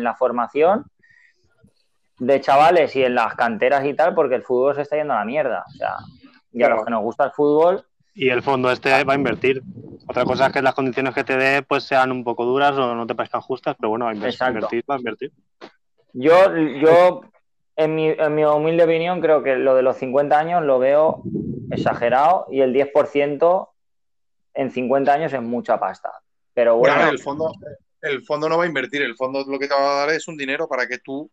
[0.00, 0.84] la formación
[2.18, 5.18] de chavales y en las canteras y tal, porque el fútbol se está yendo a
[5.18, 5.64] la mierda.
[5.66, 5.94] O sea,
[6.52, 7.84] y a los que nos gusta el fútbol.
[8.14, 9.62] Y el fondo este va a invertir.
[10.06, 12.94] Otra cosa es que las condiciones que te dé pues sean un poco duras o
[12.94, 15.32] no te parezcan justas, pero bueno, va a invertir, va a invertir.
[16.12, 17.22] Yo, yo
[17.76, 21.22] en mi, en mi, humilde opinión, creo que lo de los 50 años lo veo
[21.70, 23.68] exagerado y el 10%
[24.54, 26.12] en 50 años es mucha pasta.
[26.52, 27.08] Pero bueno.
[27.08, 27.50] el, fondo,
[28.02, 30.28] el fondo no va a invertir, el fondo lo que te va a dar es
[30.28, 31.30] un dinero para que tú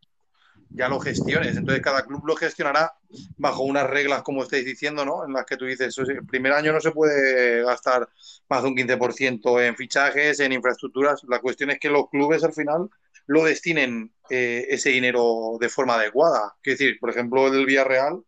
[0.71, 1.57] ya lo gestiones.
[1.57, 2.93] Entonces, cada club lo gestionará
[3.37, 5.25] bajo unas reglas, como estáis diciendo, ¿no?
[5.25, 8.07] En las que tú dices, el primer año no se puede gastar
[8.49, 11.23] más de un 15% en fichajes, en infraestructuras.
[11.27, 12.89] La cuestión es que los clubes al final
[13.27, 16.55] lo destinen eh, ese dinero de forma adecuada.
[16.63, 18.23] Es decir, por ejemplo, el Villarreal,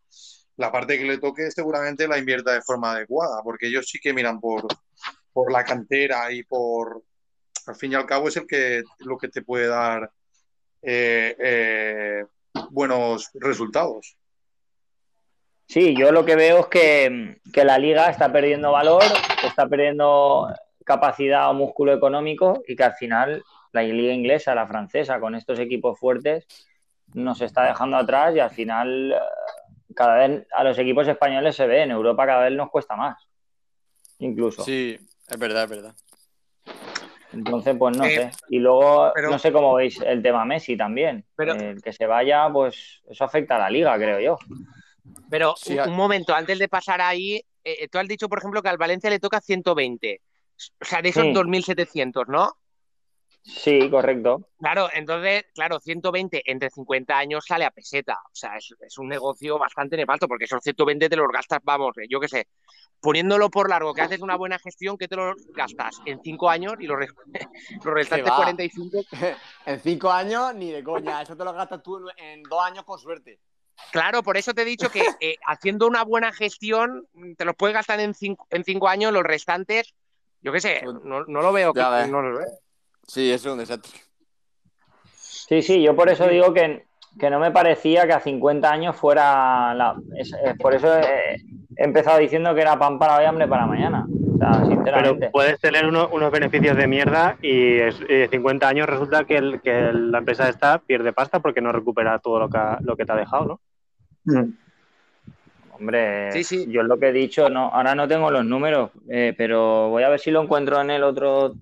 [0.57, 4.13] la parte que le toque seguramente la invierta de forma adecuada, porque ellos sí que
[4.13, 4.67] miran por,
[5.33, 7.03] por la cantera y por,
[7.65, 10.11] al fin y al cabo, es el que lo que te puede dar
[10.81, 12.25] eh, eh,
[12.69, 14.17] buenos resultados.
[15.67, 19.03] Sí, yo lo que veo es que, que, la liga está perdiendo valor,
[19.43, 25.19] está perdiendo capacidad o músculo económico y que al final la liga inglesa, la francesa,
[25.19, 26.45] con estos equipos fuertes,
[27.13, 31.67] nos está dejando atrás y al final eh, cada vez a los equipos españoles se
[31.67, 33.17] ve, en Europa cada vez nos cuesta más,
[34.19, 34.63] incluso.
[34.63, 34.97] Sí,
[35.29, 35.95] es verdad, es verdad.
[37.33, 38.31] Entonces, pues no sé.
[38.49, 41.25] Y luego, no sé cómo veis el tema Messi también.
[41.35, 44.37] Pero, el que se vaya, pues eso afecta a la liga, creo yo.
[45.29, 45.55] Pero
[45.87, 47.43] un, momento, antes de pasar ahí, eh,
[47.81, 50.21] eh, tú has dicho, por ejemplo, que al Valencia le toca 120.
[50.79, 52.55] O sea, de esos 2.700, ¿no?
[53.43, 54.49] Sí, correcto.
[54.59, 58.19] Claro, entonces, claro, 120 entre 50 años sale a peseta.
[58.25, 62.19] O sea, es, un negocio bastante nefasto porque esos 120 te los gastas, vamos, yo
[62.19, 62.47] qué sé,
[62.99, 66.73] poniéndolo por largo, que haces una buena gestión, que te los gastas en 5 años
[66.79, 66.99] y los,
[67.83, 68.97] los restantes 45.
[69.65, 72.99] en 5 años ni de coña, eso te lo gastas tú en 2 años con
[72.99, 73.39] suerte.
[73.91, 77.73] Claro, por eso te he dicho que eh, haciendo una buena gestión te los puedes
[77.73, 79.95] gastar en 5 en cinco años, los restantes,
[80.41, 81.73] yo qué sé, pues no, lo veo.
[81.73, 82.60] no lo veo.
[83.11, 83.91] Sí, es un desastre.
[85.13, 86.85] Sí, sí, yo por eso digo que,
[87.29, 89.97] no me parecía que a 50 años fuera la...
[90.57, 91.35] por eso he,
[91.75, 94.07] empezado diciendo que era pan para hoy, hambre para mañana.
[94.07, 95.19] O sea, sinceramente.
[95.19, 97.79] Pero puedes tener unos beneficios de mierda y,
[98.29, 102.49] 50 años resulta que, que la empresa esta pierde pasta porque no recupera todo lo
[102.49, 103.59] que, lo que te ha dejado, ¿no?
[104.23, 104.53] Mm.
[105.73, 106.65] Hombre, sí, sí.
[106.69, 110.09] yo lo que he dicho, no, ahora no tengo los números, eh, pero voy a
[110.09, 111.55] ver si lo encuentro en el otro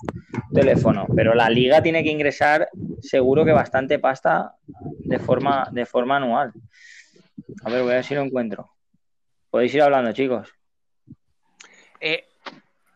[0.53, 1.05] teléfono.
[1.15, 2.69] Pero la liga tiene que ingresar
[3.01, 6.53] seguro que bastante pasta de forma, de forma anual.
[7.63, 8.69] A ver, voy a ver si lo encuentro.
[9.49, 10.53] Podéis ir hablando, chicos.
[11.99, 12.25] Eh,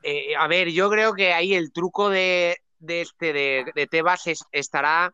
[0.04, 5.14] eh, a ver, yo creo que ahí el truco de, este de, de Tebas estará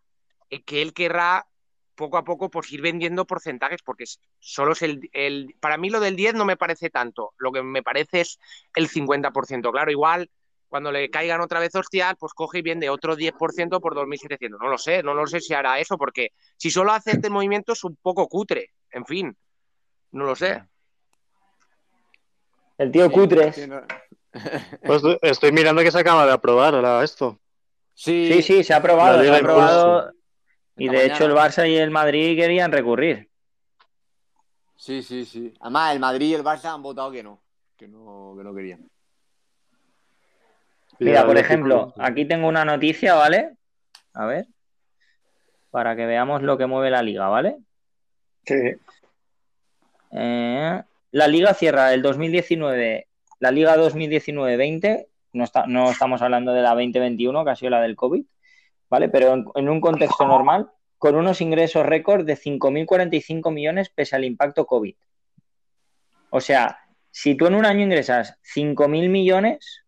[0.65, 1.45] que él querrá
[1.99, 4.05] poco a poco pues ir vendiendo porcentajes, porque
[4.39, 7.83] solo es el, Para mí lo del 10 no me parece tanto, lo que me
[7.83, 8.39] parece es
[8.73, 9.69] el 50%.
[9.69, 10.29] Claro, igual
[10.69, 14.57] cuando le caigan otra vez hostias, pues coge y vende otro 10% por 2.700.
[14.59, 17.73] No lo sé, no lo sé si hará eso, porque si solo hace este movimiento
[17.73, 18.71] es un poco cutre.
[18.91, 19.35] En fin,
[20.11, 20.63] no lo sé.
[22.77, 23.51] El tío cutre.
[24.85, 27.39] Pues estoy mirando que se acaba de aprobar esto.
[27.95, 29.23] Sí, sí, sí, se ha aprobado.
[29.23, 30.11] Se ha aprobado
[30.77, 33.29] y de hecho el Barça y el Madrid querían recurrir.
[34.75, 35.53] Sí, sí, sí.
[35.59, 37.41] Además, el Madrid y el Barça han votado que no,
[37.75, 38.89] que no, que no querían.
[40.99, 43.55] Mira, por ejemplo, aquí tengo una noticia, ¿vale?
[44.13, 44.47] A ver.
[45.71, 47.57] Para que veamos lo que mueve la liga, ¿vale?
[48.45, 48.75] Sí.
[50.11, 50.81] Eh,
[51.11, 53.07] la liga cierra el 2019,
[53.39, 57.95] la liga 2019-20, no, no estamos hablando de la 2021, que ha sido la del
[57.95, 58.25] COVID,
[58.89, 59.09] ¿vale?
[59.09, 64.65] Pero en, un contexto normal, con unos ingresos récord de 5.045 millones pese al impacto
[64.65, 64.95] COVID.
[66.31, 66.79] O sea,
[67.11, 69.85] si tú en un año ingresas 5.000 millones,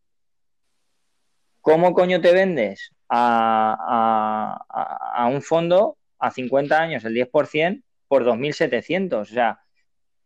[1.62, 9.14] ¿cómo coño te vendes a, a, un fondo a 50 años el 10% por 2.700?
[9.14, 9.62] O sea,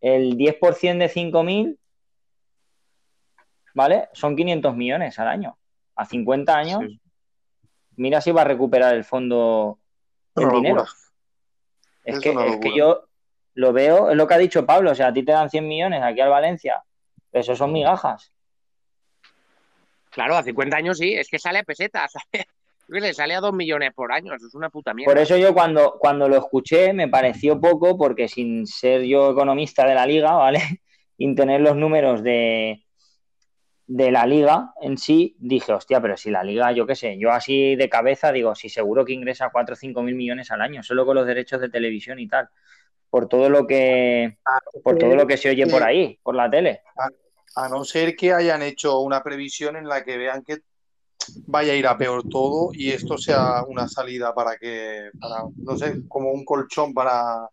[0.01, 1.77] el 10% de 5.000,
[3.73, 4.09] ¿vale?
[4.13, 5.57] Son 500 millones al año.
[5.95, 6.83] A 50 años,
[7.95, 9.79] mira si va a recuperar el fondo
[10.35, 10.83] el dinero.
[12.03, 13.07] Es, que, es que, yo
[13.55, 15.67] lo veo, es lo que ha dicho Pablo, o sea, a ti te dan 100
[15.67, 16.83] millones aquí al Valencia,
[17.31, 18.34] eso son migajas.
[20.15, 22.13] Claro, a 50 años sí, es que sale a pesetas,
[22.87, 25.11] le sale a 2 millones por año, eso es una puta mierda.
[25.11, 29.85] Por eso yo cuando, cuando lo escuché me pareció poco, porque sin ser yo economista
[29.85, 30.59] de la liga, ¿vale?
[31.17, 32.85] Sin tener los números de,
[33.87, 37.31] de la liga en sí, dije, hostia, pero si la liga, yo qué sé, yo
[37.31, 40.83] así de cabeza digo, si seguro que ingresa 4 o 5 mil millones al año,
[40.83, 42.49] solo con los derechos de televisión y tal,
[43.09, 44.37] por todo lo que,
[44.83, 46.81] por todo lo que se oye por ahí, por la tele.
[47.55, 50.59] A, no ser que hayan hecho una previsión en la que vean que
[51.47, 55.77] vaya a ir a peor todo y esto sea una salida para que, para, no
[55.77, 57.49] sé, como un colchón para,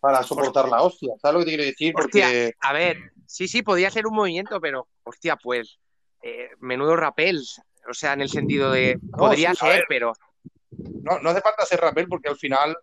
[0.00, 1.14] para soportar la hostia.
[1.20, 1.92] ¿Sabes lo que te quiero decir?
[1.92, 2.54] Porque...
[2.60, 2.96] a ver,
[3.28, 5.78] Sí, sí, podía ser un movimiento, pero, hostia, pues,
[6.22, 7.44] eh, menudo rappel.
[7.88, 10.14] O sea, en el sentido de, podría ser, pero...
[11.02, 12.74] No, no hace falta ser rappel porque al final,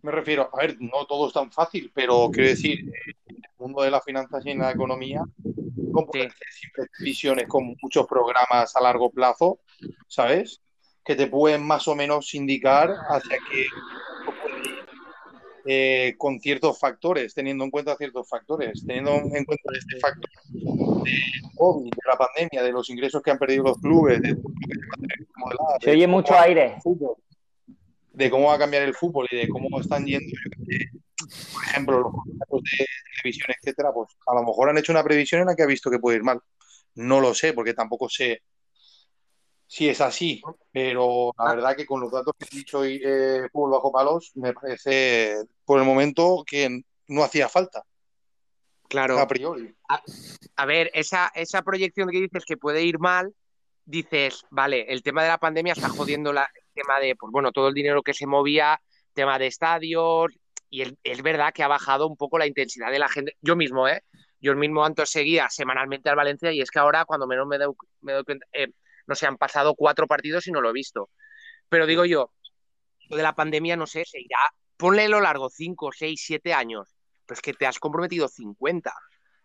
[0.00, 2.80] me refiero, a ver, no todo es tan fácil, pero quiero decir,
[3.26, 5.22] en el mundo de las finanzas y en la economía,
[5.94, 6.06] con
[7.00, 9.60] visiones con muchos programas a largo plazo,
[10.08, 10.60] ¿sabes?
[11.04, 13.66] Que te pueden más o menos indicar hacia qué
[15.66, 20.30] eh, con ciertos factores, teniendo en cuenta ciertos factores, teniendo en cuenta este factor
[21.02, 21.12] de
[21.56, 24.36] COVID, de la pandemia, de los ingresos que han perdido los clubes, de,
[25.80, 26.76] se oye mucho aire.
[28.12, 30.36] de cómo va a cambiar el fútbol y de cómo están yendo,
[31.52, 35.40] por ejemplo, los contratos de televisión, etcétera, pues a lo mejor han hecho una previsión
[35.42, 36.40] en la que ha visto que puede ir mal.
[36.94, 38.42] No lo sé, porque tampoco sé
[39.66, 43.48] si es así, pero la verdad que con los datos que he dicho hoy, eh,
[43.52, 47.82] fútbol bajo palos, me parece por el momento que no hacía falta.
[48.88, 49.18] Claro.
[49.18, 49.74] A priori.
[50.56, 53.34] A, ver, esa, esa proyección que dices que puede ir mal,
[53.84, 57.50] dices, vale, el tema de la pandemia está jodiendo la, el tema de, pues bueno,
[57.50, 58.80] todo el dinero que se movía,
[59.12, 60.32] tema de estadios,
[60.74, 63.36] y es verdad que ha bajado un poco la intensidad de la gente.
[63.40, 64.02] Yo mismo, ¿eh?
[64.40, 67.72] Yo mismo antes seguía semanalmente al Valencia y es que ahora cuando menos me doy,
[68.00, 68.72] me doy cuenta, eh,
[69.06, 71.10] no se han pasado cuatro partidos y no lo he visto.
[71.68, 72.32] Pero digo yo,
[73.08, 74.38] lo de la pandemia, no sé, se irá,
[74.76, 76.92] ponle lo largo, cinco, seis, siete años,
[77.24, 78.90] pues que te has comprometido 50.
[78.90, 78.94] O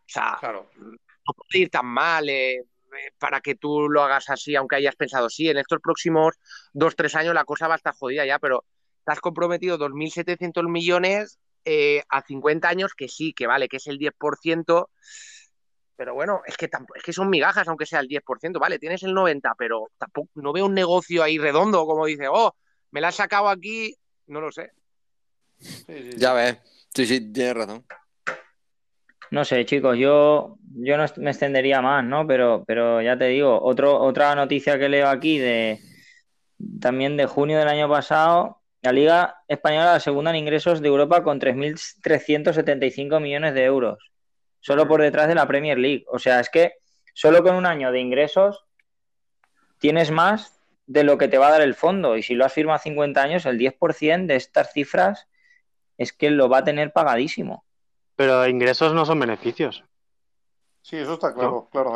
[0.08, 0.68] sea, claro.
[0.78, 4.96] no puede ir tan mal eh, eh, para que tú lo hagas así, aunque hayas
[4.96, 6.34] pensado, sí, en estos próximos
[6.74, 8.66] dos, tres años la cosa va a estar jodida ya, pero
[9.14, 14.00] has comprometido 2.700 millones eh, a 50 años, que sí, que vale, que es el
[14.00, 14.90] 10%,
[15.96, 19.14] pero bueno, es que, es que son migajas, aunque sea el 10%, vale, tienes el
[19.14, 22.56] 90%, pero tampoco no veo un negocio ahí redondo, como dice, oh,
[22.92, 23.94] me la has sacado aquí
[24.30, 24.72] no lo sé.
[26.18, 26.58] Ya ves,
[26.94, 27.86] sí, sí, tienes razón.
[29.32, 32.26] No sé, chicos, yo, yo no me extendería más, ¿no?
[32.26, 35.80] Pero, pero ya te digo, otro, otra noticia que leo aquí de
[36.80, 41.24] también de junio del año pasado, la Liga Española la segunda en ingresos de Europa
[41.24, 44.12] con 3.375 millones de euros,
[44.62, 46.06] solo por detrás de la Premier League.
[46.08, 46.74] O sea, es que
[47.14, 48.66] solo con un año de ingresos
[49.80, 52.18] tienes más de lo que te va a dar el fondo.
[52.18, 55.28] Y si lo has firmado a 50 años, el 10% de estas cifras
[55.98, 57.66] es que lo va a tener pagadísimo.
[58.16, 59.84] Pero ingresos no son beneficios.
[60.82, 61.94] Sí, eso está claro, claro.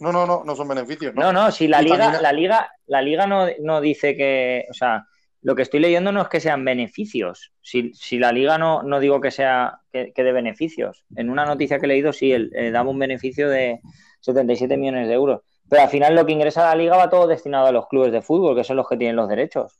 [0.00, 1.12] No, no, no, no son beneficios.
[1.14, 5.07] No, no, si la liga, la liga, la liga no, no, dice que, o sea,
[5.42, 7.52] lo que estoy leyendo no es que sean beneficios.
[7.60, 11.04] Si, si la liga no, no digo que sea que, de beneficios.
[11.14, 13.80] En una noticia que he leído, sí, el, eh, daba un beneficio de
[14.20, 15.42] 77 millones de euros.
[15.68, 18.10] Pero al final lo que ingresa a la liga va todo destinado a los clubes
[18.10, 19.78] de fútbol, que son los que tienen los derechos.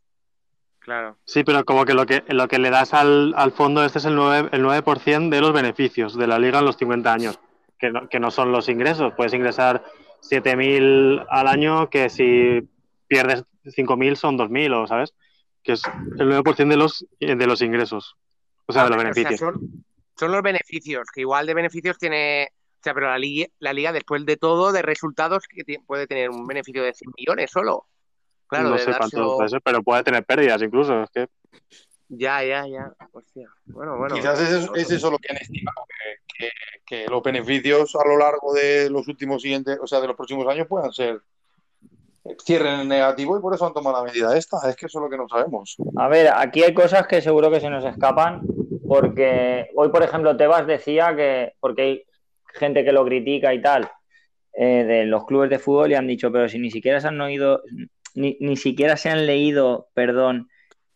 [0.78, 1.18] Claro.
[1.24, 4.04] Sí, pero como que lo que, lo que le das al, al fondo este es
[4.04, 7.40] el 9%, el 9 de los beneficios de la liga en los 50 años,
[7.78, 9.12] que no, que no son los ingresos.
[9.16, 9.82] Puedes ingresar
[10.22, 12.68] 7.000 al año, que si
[13.06, 15.14] pierdes 5.000 son 2.000, o ¿sabes?
[15.68, 15.82] Que es
[16.18, 18.16] el 9% de los, de los ingresos,
[18.64, 19.38] o sea, de los beneficios.
[19.38, 23.92] son, los beneficios, que igual de beneficios tiene, o sea, pero la liga, la liga
[23.92, 27.84] después de todo, de resultados, que puede tener un beneficio de 100 millones solo.
[28.46, 31.26] Claro, no sé cuánto pero puede tener pérdidas incluso, es que...
[32.08, 32.90] Ya, ya, ya.
[33.12, 33.50] Hostia.
[33.66, 34.14] Bueno, bueno.
[34.14, 35.84] Quizás es, eso lo que han estimado,
[36.38, 36.50] que,
[36.86, 40.46] que, los beneficios a lo largo de los últimos siguientes, o sea, de los próximos
[40.48, 41.20] años puedan ser
[42.44, 44.58] cierren en negativo y por eso han tomado la medida esta.
[44.68, 45.76] Es que eso es lo que no sabemos.
[45.96, 48.42] A ver, aquí hay cosas que seguro que se nos escapan,
[48.86, 52.02] porque hoy, por ejemplo, Tebas decía que, porque hay
[52.54, 53.90] gente que lo critica y tal,
[54.52, 57.20] eh, de los clubes de fútbol y han dicho, pero si ni siquiera se han
[57.20, 57.62] oído,
[58.14, 60.48] ni, ni siquiera se han leído, perdón,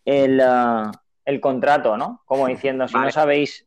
[0.04, 0.90] el, uh,
[1.24, 2.22] el contrato, ¿no?
[2.24, 3.66] Como diciendo, si no sabéis.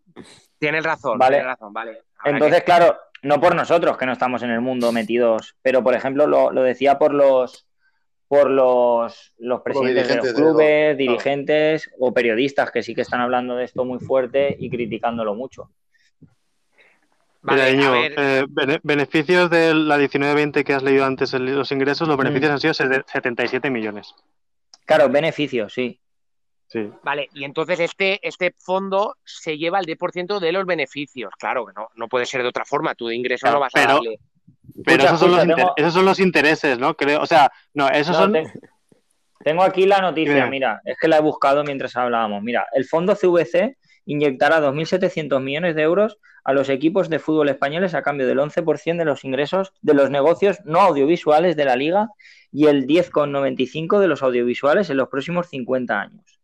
[0.59, 1.37] Tienes razón, vale.
[1.37, 2.01] Tienes razón, vale.
[2.25, 6.27] Entonces, claro, no por nosotros que no estamos en el mundo metidos, pero por ejemplo
[6.27, 7.67] lo, lo decía por los
[8.27, 13.55] por los, los presidentes de los clubes, dirigentes o periodistas que sí que están hablando
[13.55, 15.71] de esto muy fuerte y criticándolo mucho.
[17.41, 17.77] Vale,
[18.17, 18.45] eh,
[18.81, 22.53] beneficios de la 19-20 que has leído antes, los ingresos, los beneficios mm.
[22.53, 24.15] han sido 77 millones.
[24.85, 25.99] Claro, beneficios, sí.
[26.67, 26.89] Sí.
[27.03, 31.31] Vale, y entonces este, este fondo se lleva el 10% de los beneficios.
[31.37, 33.81] Claro que no, no puede ser de otra forma, tú de ingreso no vas a
[33.81, 34.19] darle.
[34.83, 35.45] Pero esos, son los
[35.77, 36.95] esos, son los intereses, ¿no?
[36.95, 38.33] Creo, o sea, no, esos son.
[39.43, 42.41] Tengo aquí la noticia, mira, es que la he buscado mientras hablábamos.
[42.41, 47.93] Mira, el fondo CVC inyectará 2.700 millones de euros a los equipos de fútbol españoles
[47.93, 52.09] a cambio del 11% de los ingresos de los negocios no audiovisuales de la liga
[52.51, 56.39] y el 10,95% de los audiovisuales en los próximos 50 años.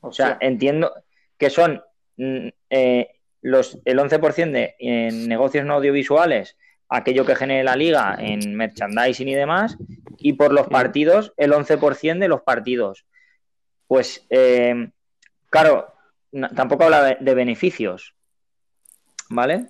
[0.00, 0.92] O sea, entiendo
[1.36, 1.82] que son
[2.16, 3.08] mm, eh,
[3.42, 6.56] los, el 11% de en negocios no audiovisuales,
[6.88, 9.76] aquello que genere la liga en merchandising y demás,
[10.18, 13.06] y por los partidos, el 11% de los partidos.
[13.86, 14.90] Pues, eh,
[15.50, 15.94] claro,
[16.54, 18.14] tampoco habla de, beneficios,
[19.30, 19.68] ¿vale?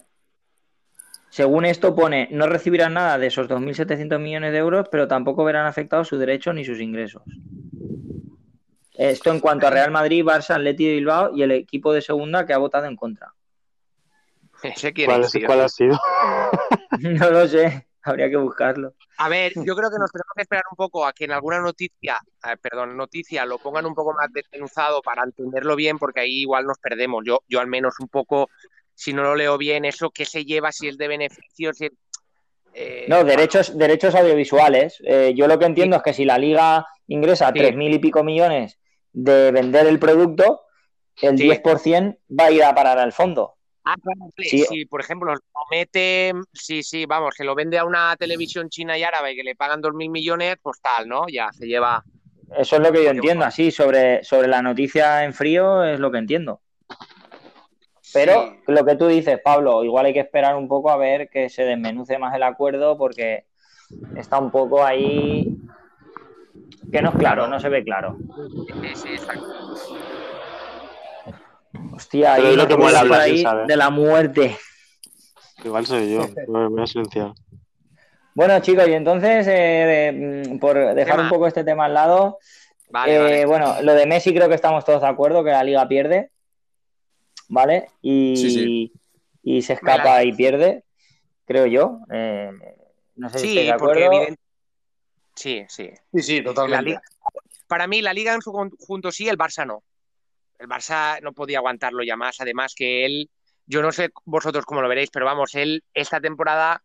[1.31, 5.67] Según esto pone, no recibirán nada de esos 2.700 millones de euros, pero tampoco verán
[5.67, 7.23] afectados sus derechos ni sus ingresos.
[8.99, 12.45] Esto en cuanto a Real Madrid, Barça, Atleti de Bilbao y el equipo de segunda
[12.45, 13.33] que ha votado en contra.
[14.61, 15.97] ¿Cuál, ¿Cuál, ha sido?
[16.99, 18.95] no lo sé, habría que buscarlo.
[19.19, 21.61] A ver, yo creo que nos tenemos que esperar un poco a que en alguna
[21.61, 26.41] noticia, eh, perdón, noticia lo pongan un poco más desmenuzado para entenderlo bien, porque ahí
[26.41, 27.23] igual nos perdemos.
[27.25, 28.51] Yo, yo al menos un poco,
[28.95, 31.79] si no lo leo bien, eso que se lleva, si es de beneficios,
[32.75, 35.01] eh, no, derechos, derechos audiovisuales.
[35.05, 38.25] Eh, yo lo que entiendo es que si la liga ingresa tres mil y pico
[38.25, 38.77] millones
[39.13, 40.63] de vender el producto,
[41.21, 43.55] el 10% va a ir a parar al fondo.
[43.85, 43.95] Ah,
[44.37, 44.85] sí.
[44.85, 45.41] por ejemplo, lo
[45.71, 49.43] mete, sí, sí, vamos, que lo vende a una televisión china y árabe y que
[49.43, 51.25] le pagan dos mil millones, pues tal, ¿no?
[51.27, 52.05] Ya se lleva.
[52.57, 56.11] Eso es lo que yo entiendo, así, sobre, sobre la noticia en frío es lo
[56.11, 56.61] que entiendo.
[58.13, 61.49] Pero lo que tú dices, Pablo, igual hay que esperar un poco a ver que
[61.49, 63.47] se desmenuce más el acuerdo porque
[64.17, 65.57] está un poco ahí
[66.91, 68.17] que no es claro, no se ve claro.
[68.83, 69.47] Sí, sí, exacto.
[71.93, 74.57] Hostia, ahí lo que hablar ahí de la muerte.
[75.65, 77.33] Igual soy yo, me voy a silenciar.
[78.35, 82.39] Bueno, chicos, y entonces, eh, mm, por dejar un poco este tema al lado,
[83.07, 86.31] eh, bueno, lo de Messi creo que estamos todos de acuerdo, que la liga pierde,
[87.49, 87.87] ¿vale?
[88.01, 88.93] Y,
[89.43, 90.85] y se escapa y pierde,
[91.45, 91.99] creo yo.
[92.13, 92.51] Eh,
[93.17, 94.11] no sé si sí, de acuerdo.
[95.39, 95.89] Sí, sí.
[96.13, 96.99] Sí, sí, totalmente.
[97.69, 99.85] para mí, la liga en su conjunto sí, el Barça no.
[100.59, 102.41] el Barça no podía aguantarlo ya más.
[102.41, 103.31] Además que él,
[103.67, 106.83] yo no sé vosotros cómo lo veréis, pero vamos, él esta temporada,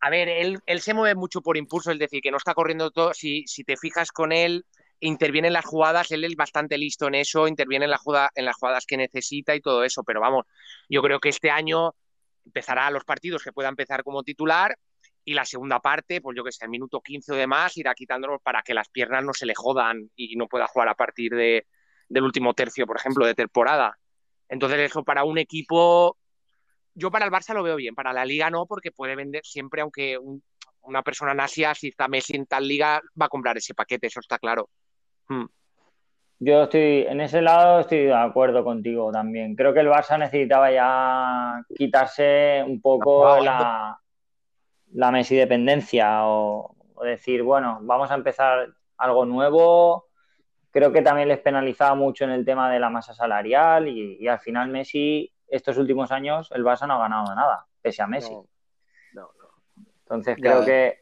[0.00, 2.92] a ver, él, él se mueve mucho por impulso, es decir, que no está corriendo
[2.92, 3.12] todo.
[3.14, 4.64] Si, si te fijas con él,
[5.00, 8.44] interviene en las jugadas, él es bastante listo en eso, interviene en, la jugada, en
[8.44, 10.46] las jugadas que necesita y todo eso, pero vamos,
[10.88, 11.96] yo creo que este año
[12.44, 14.76] empezará los partidos que pueda empezar como titular
[15.24, 18.40] y la segunda parte, pues yo que sé, el minuto 15 o demás, irá quitándolos
[18.42, 21.66] para que las piernas no se le jodan y no pueda jugar a partir de,
[22.08, 23.96] del último tercio, por ejemplo, de temporada.
[24.48, 26.18] Entonces eso para un equipo,
[26.94, 29.80] yo para el Barça lo veo bien, para la liga no, porque puede vender siempre,
[29.80, 30.18] aunque
[30.82, 34.08] una persona en Asia, si está Messi en tal liga, va a comprar ese paquete,
[34.08, 34.68] eso está claro.
[35.28, 35.46] Hmm.
[36.40, 39.54] Yo estoy, en ese lado estoy de acuerdo contigo también.
[39.54, 43.96] Creo que el Barça necesitaba ya quitarse un poco la,
[44.94, 50.06] la Messi dependencia o, decir, bueno, vamos a empezar algo nuevo.
[50.70, 54.38] Creo que también les penalizaba mucho en el tema de la masa salarial y, al
[54.38, 58.34] final Messi, estos últimos años, el Barça no ha ganado nada, pese a Messi.
[60.02, 61.00] Entonces creo que,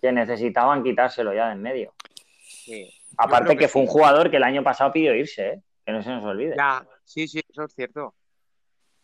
[0.00, 1.94] que, necesitaban quitárselo ya de en medio.
[2.38, 2.90] Sí.
[3.16, 5.62] Aparte que, fue un jugador que el año pasado pidió irse, ¿eh?
[5.84, 6.54] que no se nos olvide.
[6.56, 8.14] Ya, sí, sí, eso es cierto.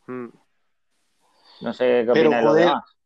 [0.06, 0.28] Hmm.
[1.62, 2.99] No sé qué opinas de lo demás.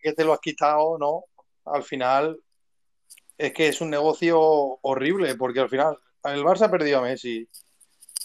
[0.00, 1.24] Que te lo has quitado, ¿no?
[1.64, 2.38] Al final
[3.36, 4.38] es que es un negocio
[4.82, 7.48] horrible, porque al final el Barça ha perdido a Messi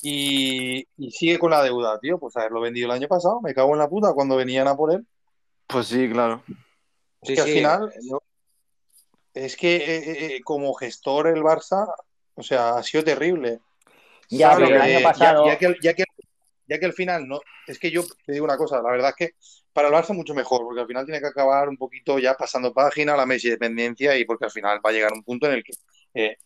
[0.02, 2.20] y, sigue con la deuda, tío.
[2.20, 4.94] Pues haberlo vendido el año pasado, me cago en la puta cuando venían a por
[4.94, 5.06] él.
[5.68, 6.44] Pues sí, claro.
[7.22, 7.94] Es que al final,
[9.34, 11.88] es que eh, eh, eh, como gestor el Barça,
[12.36, 13.60] o sea, ha sido terrible.
[14.30, 15.46] Ya, pero el año pasado...
[15.46, 16.04] Ya, que, ya, que,
[16.74, 19.28] ya que al final, no, es que yo te digo una cosa, la verdad es
[19.28, 19.36] que
[19.72, 22.74] para el Barça mucho mejor, porque al final tiene que acabar un poquito ya pasando
[22.74, 25.64] página la Messi dependencia y porque al final va a llegar un punto en el
[25.64, 25.74] que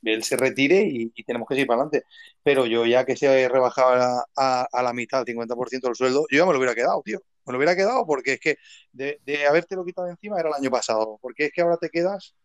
[0.03, 2.05] él se retire y, tenemos que seguir para adelante.
[2.43, 6.37] Pero yo ya que se rebajaba a, a, la mitad, el 50% del sueldo, yo
[6.39, 7.19] ya me lo hubiera quedado, tío.
[7.45, 8.57] Me lo hubiera quedado porque es que
[8.91, 11.19] de, de haberte lo quitado encima era el año pasado.
[11.21, 12.35] Porque es que ahora te quedas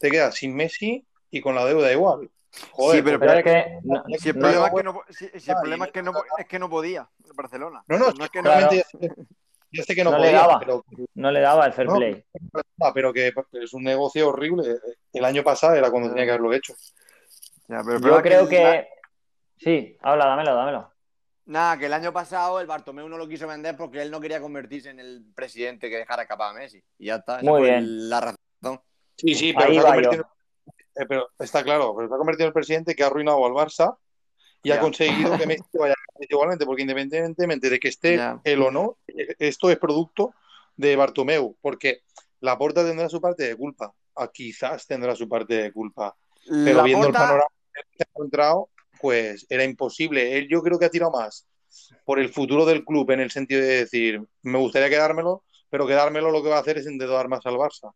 [0.00, 2.30] te quedas sin Messi y con la deuda igual.
[2.72, 5.92] Joder, sí, pero, es que si el problema, es, que no, si, el problema es,
[5.92, 7.84] que no, es que no podía Barcelona.
[7.86, 8.50] No, no, no es que no,
[9.72, 10.84] yo sé que no, podía, le daba, pero,
[11.14, 12.24] no le daba el fair play.
[12.92, 14.78] Pero que es un negocio horrible.
[15.12, 16.74] El año pasado era cuando tenía que haberlo hecho.
[17.68, 18.88] yo creo que...
[19.56, 20.90] Sí, habla, dámelo, dámelo.
[21.46, 24.40] Nada, que el año pasado el Bartomeu no lo quiso vender porque él no quería
[24.40, 26.82] convertirse en el presidente que dejara escapar a Messi.
[26.98, 27.40] Y ya está.
[27.42, 28.08] Muy bien.
[28.08, 28.80] La razón.
[29.16, 30.28] Sí, sí, pero,
[30.96, 33.52] eh, pero está claro, pero se ha convertido en el presidente que ha arruinado al
[33.52, 33.96] Barça
[34.62, 38.98] y ha conseguido que Messi vaya igualmente, porque independientemente de que esté él o no,
[39.06, 40.34] esto es producto
[40.76, 42.02] de Bartomeu, porque
[42.40, 43.94] la Porta tendrá su parte de culpa,
[44.32, 46.14] quizás tendrá su parte de culpa,
[46.46, 48.68] pero viendo el panorama que ha encontrado,
[49.00, 50.36] pues era imposible.
[50.36, 51.46] Él yo creo que ha tirado más
[52.04, 56.30] por el futuro del club en el sentido de decir, me gustaría quedármelo, pero quedármelo
[56.30, 57.92] lo que va a hacer es endeudar más al Barça.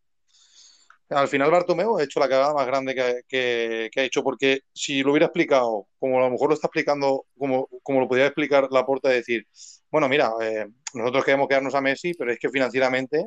[1.10, 2.94] Al final Bartomeu ha hecho la cagada más grande
[3.28, 7.26] que, ha hecho, porque si lo hubiera explicado, como a lo mejor lo está explicando,
[7.38, 9.46] como, como lo podría explicar la puerta de decir,
[9.90, 13.26] bueno, mira, eh, nosotros queremos quedarnos a Messi, pero es que financieramente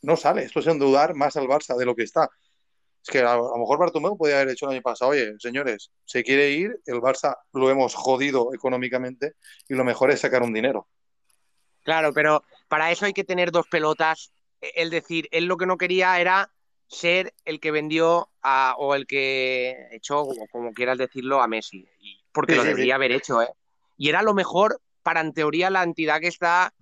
[0.00, 2.30] no sale, esto es endeudar más al Barça de lo que está.
[3.02, 6.22] Es que a, lo mejor Bartomeu podría haber hecho el año pasado, oye, señores, se
[6.22, 9.34] quiere ir, el Barça lo hemos jodido económicamente
[9.68, 10.88] y lo mejor es sacar un dinero.
[11.82, 14.32] Claro, pero para eso hay que tener dos pelotas.
[14.60, 16.48] El decir, él lo que no quería era
[16.92, 21.88] ser el que vendió a, o el que echó, como, quieras decirlo, a Messi.
[22.32, 23.48] Porque lo debería haber hecho, ¿eh?
[23.96, 26.72] Y era lo mejor para, en teoría, la entidad que está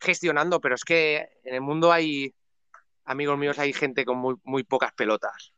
[0.00, 2.34] gestionando, pero es que en el mundo hay,
[3.04, 5.52] amigos míos, hay gente con muy, muy pocas pelotas.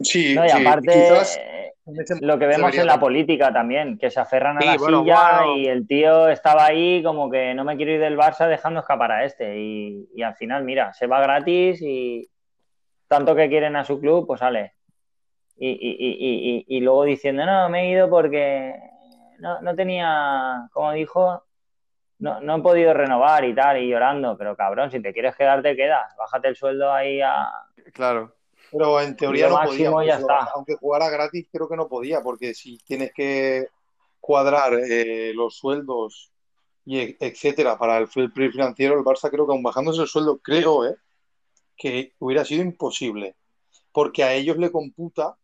[0.00, 1.08] Sí, y aparte,
[2.20, 5.86] lo que vemos en la política también, que se aferran a la silla y el
[5.86, 9.58] tío estaba ahí como que no me quiero ir del Barça dejando escapar a este.
[9.58, 12.28] Y, y al final, mira, se va gratis y,
[13.14, 14.74] tanto que quieren a su club, pues sale.
[15.56, 18.74] Y, luego diciendo, no, me he ido porque
[19.38, 21.44] no, tenía, como dijo,
[22.18, 25.62] no, no, he podido renovar y tal, y llorando, pero cabrón, si te quieres quedar,
[25.62, 27.52] te quedas, bájate el sueldo ahí a...
[27.92, 28.34] Claro.
[28.72, 29.90] Pero en teoría no podía,
[30.54, 33.68] aunque jugara gratis, creo que no podía, porque si tienes que
[34.18, 36.32] cuadrar eh, los sueldos
[36.84, 40.96] y etcétera para el financiero, el Barça creo que aún bajándose el sueldo, creo, ¿eh?
[41.76, 43.36] Que hubiera sido imposible,
[43.92, 45.36] porque a ellos le computa.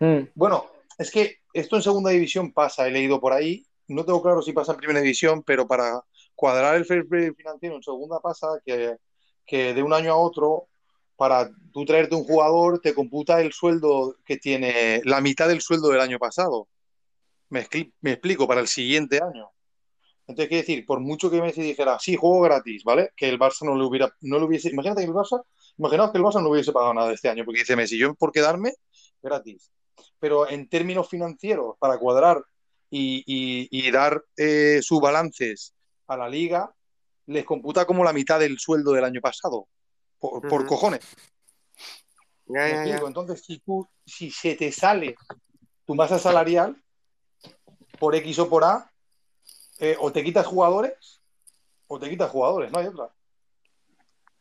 [0.00, 0.28] Hmm.
[0.34, 0.66] Bueno,
[0.98, 4.52] es que esto en segunda división pasa, he leído por ahí, no tengo claro si
[4.52, 6.02] pasa en primera división, pero para
[6.34, 8.96] cuadrar el fair play financiero en segunda pasa que,
[9.46, 10.68] que de un año a otro,
[11.16, 15.88] para tú traerte un jugador, te computa el sueldo que tiene, la mitad del sueldo
[15.88, 16.68] del año pasado.
[17.50, 17.66] Me,
[18.00, 19.53] me explico, para el siguiente año.
[20.26, 23.10] Entonces, quiere decir, por mucho que Messi dijera, sí, juego gratis, ¿vale?
[23.14, 25.42] Que el Barça no le hubiera, no le hubiese, imagínate que el Barça,
[25.76, 28.32] imaginaos que el Barça no hubiese pagado nada este año, porque dice Messi, yo por
[28.32, 28.72] quedarme,
[29.22, 29.70] gratis.
[30.18, 32.42] Pero en términos financieros, para cuadrar
[32.90, 35.74] y, dar eh, sus balances
[36.06, 36.72] a la liga,
[37.26, 39.66] les computa como la mitad del sueldo del año pasado,
[40.18, 41.04] por, cojones.
[42.46, 45.16] Entonces, si, tú, si se te sale
[45.86, 46.76] tu masa salarial
[47.98, 48.90] por X o por A,
[49.78, 51.20] eh, o te quitas jugadores
[51.86, 53.08] o te quitas jugadores, no hay otra.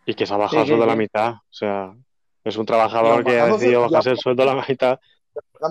[0.05, 1.33] Y que se ha bajado el sueldo a la mitad.
[1.33, 1.95] O sea,
[2.43, 4.99] es un trabajador que ha decidido bajarse el sueldo a la mitad.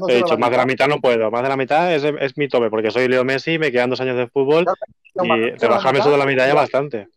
[0.09, 1.31] He dicho, más de la mitad no puedo.
[1.31, 4.17] Más de la mitad es, mi tope, porque soy Leo Messi, me quedan dos años
[4.17, 4.65] de fútbol
[5.15, 7.09] y te bajarme el sueldo a la mitad ya bastante.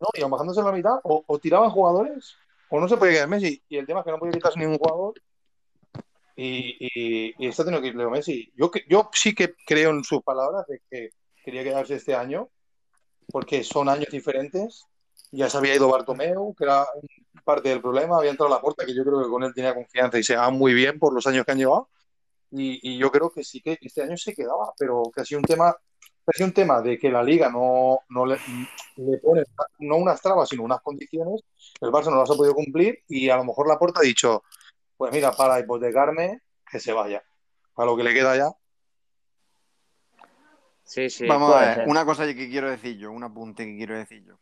[0.00, 2.36] No, y bajándose a la mitad, o, tiraban jugadores,
[2.70, 3.62] o no se puede quedar Messi.
[3.68, 5.14] Y el tema es que no puede quitarse ningún jugador.
[6.36, 8.50] Y, y, está teniendo que ir Leo Messi.
[8.56, 11.10] Yo, yo sí que creo en sus palabras de que
[11.48, 12.50] quería quedarse este año,
[13.32, 14.84] porque son años diferentes.
[15.30, 16.86] Ya se había ido Bartomeu, que era
[17.42, 19.74] parte del problema, había entrado a la puerta, que yo creo que con él tenía
[19.74, 21.88] confianza y se va muy bien por los años que han llevado.
[22.50, 25.44] Y, yo creo que sí que este año se quedaba, pero que ha sido un
[25.44, 28.38] tema, ha sido un tema de que la liga no, no le,
[28.96, 29.44] le, pone
[29.78, 31.42] no unas trabas, sino unas condiciones,
[31.80, 34.42] el Barça no las ha podido cumplir y a lo mejor la puerta ha dicho,
[34.96, 36.40] pues mira, para hipotecarme,
[36.70, 37.22] que se vaya.
[37.74, 38.50] Para lo que le queda ya,
[40.88, 41.26] Sí, sí.
[41.26, 44.38] Vamos a ver, una cosa que quiero decir yo, un apunte que quiero decir yo.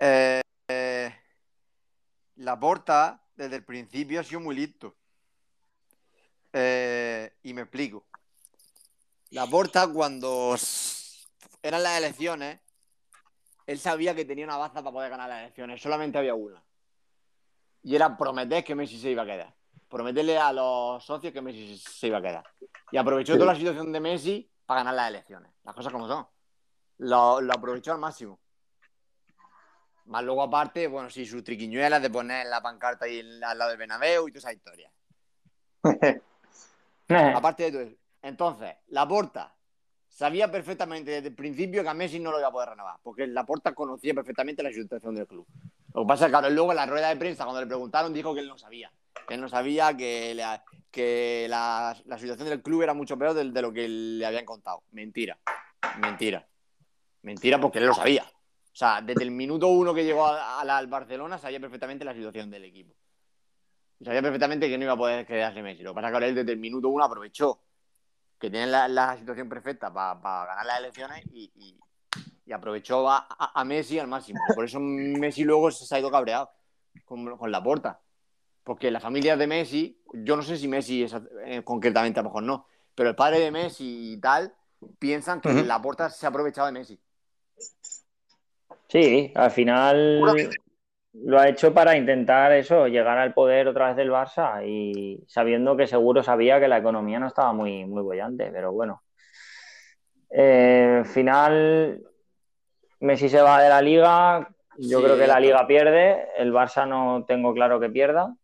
[0.00, 0.42] Eh,
[2.34, 4.96] la porta, desde el principio, ha sido muy listo.
[6.52, 8.04] Eh, y me explico.
[9.30, 10.56] La porta, cuando
[11.62, 12.58] eran las elecciones,
[13.66, 15.80] él sabía que tenía una baza para poder ganar las elecciones.
[15.80, 16.60] Solamente había una.
[17.84, 19.54] Y era prometer que Messi se iba a quedar.
[19.88, 22.44] Prometerle a los socios que Messi se iba a quedar.
[22.90, 25.50] Y aprovechó toda la situación de Messi para ganar las elecciones.
[25.64, 26.24] Las cosas como son.
[26.98, 28.38] Lo, aprovechó al máximo.
[30.04, 33.78] Más luego, aparte, bueno, sí, sus triquiñuelas de poner la pancarta ahí al lado del
[33.78, 34.92] Benabeu y toda esa historia.
[37.34, 37.96] aparte de todo eso.
[38.22, 39.56] Entonces, la porta
[40.08, 43.26] sabía perfectamente desde el principio que a Messi no lo iba a poder renovar, porque
[43.26, 45.48] la porta conocía perfectamente la situación del club.
[45.94, 48.32] Lo que pasa es que luego en la rueda de prensa, cuando le preguntaron, dijo
[48.34, 48.92] que él no sabía.
[49.28, 50.36] Él no sabía que,
[50.90, 54.82] que la, situación del club era mucho peor de, lo que le habían contado.
[54.90, 55.38] Mentira.
[56.00, 56.46] Mentira.
[57.22, 58.24] Mentira porque él lo sabía.
[58.24, 62.64] O sea, desde el minuto uno que llegó al Barcelona sabía perfectamente la situación del
[62.64, 62.94] equipo.
[64.04, 65.82] sabía perfectamente que no iba a poder quedarse Messi.
[65.82, 67.62] Lo que pasa es que él desde el minuto uno aprovechó
[68.38, 71.78] que tiene la, situación perfecta para ganar las elecciones y,
[72.52, 74.40] aprovechó a, Messi al máximo.
[74.56, 76.50] Por eso Messi luego se ha ido cabreado
[77.04, 78.00] con, con la porta.
[78.64, 82.28] Porque la familia de Messi, yo no sé si Messi es, eh, concretamente a lo
[82.28, 84.54] mejor no, pero el padre de Messi y tal
[84.98, 87.00] piensan que la puerta se ha aprovechado de Messi.
[88.88, 90.20] Sí, al final
[91.12, 95.76] lo ha hecho para intentar eso, llegar al poder otra vez del Barça y sabiendo
[95.76, 99.02] que seguro sabía que la economía no estaba muy, muy bollante, pero bueno.
[100.30, 102.02] Eh, al final,
[103.00, 104.48] Messi se va de la liga,
[104.78, 108.34] yo creo que la liga pierde, el Barça no tengo claro que pierda.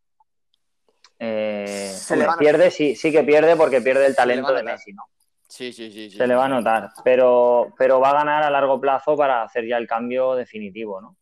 [1.18, 5.04] Eh, se le pierde, sí, sí que pierde porque pierde el talento de Messi, ¿no?
[5.48, 8.80] Sí, sí, sí, Se le va a notar, pero, pero va a ganar a largo
[8.80, 11.16] plazo para hacer ya el cambio definitivo, ¿no?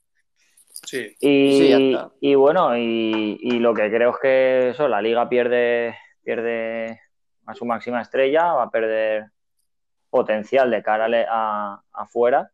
[0.69, 1.15] Sí.
[1.21, 7.01] Y, bueno, y, lo que creo es que eso, la liga pierde, pierde
[7.47, 9.27] a su máxima estrella, va a perder
[10.11, 12.51] potencial de cara a, afuera,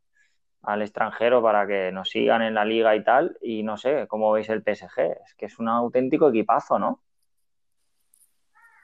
[0.62, 3.36] al extranjero, para que nos sigan en la liga y tal.
[3.40, 5.00] Y no sé, ¿cómo veis el PSG?
[5.24, 7.02] Es que es un auténtico equipazo, ¿no?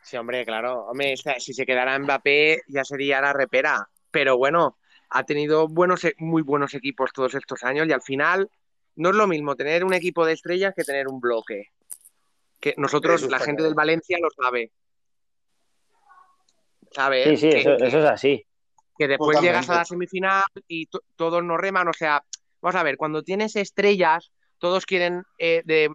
[0.06, 0.86] Sí, hombre, claro.
[0.86, 3.90] Hombre, si se quedara Mbappé ya sería la repera.
[4.12, 4.78] Pero bueno,
[5.10, 8.48] ha tenido buenos, e, muy buenos equipos todos estos años y al final
[8.94, 11.70] no es lo mismo tener un equipo de estrellas que tener un bloque.
[12.60, 14.70] Que nosotros, la gente del Valencia lo sabe.
[16.92, 17.40] ¿Sabes?
[17.40, 18.46] Sí, sí, eso, es así.
[18.96, 21.88] Que después llegas a la semifinal y todos nos reman.
[21.88, 22.22] O sea,
[22.60, 25.90] vamos a ver, cuando tienes estrellas, todos quieren eh, de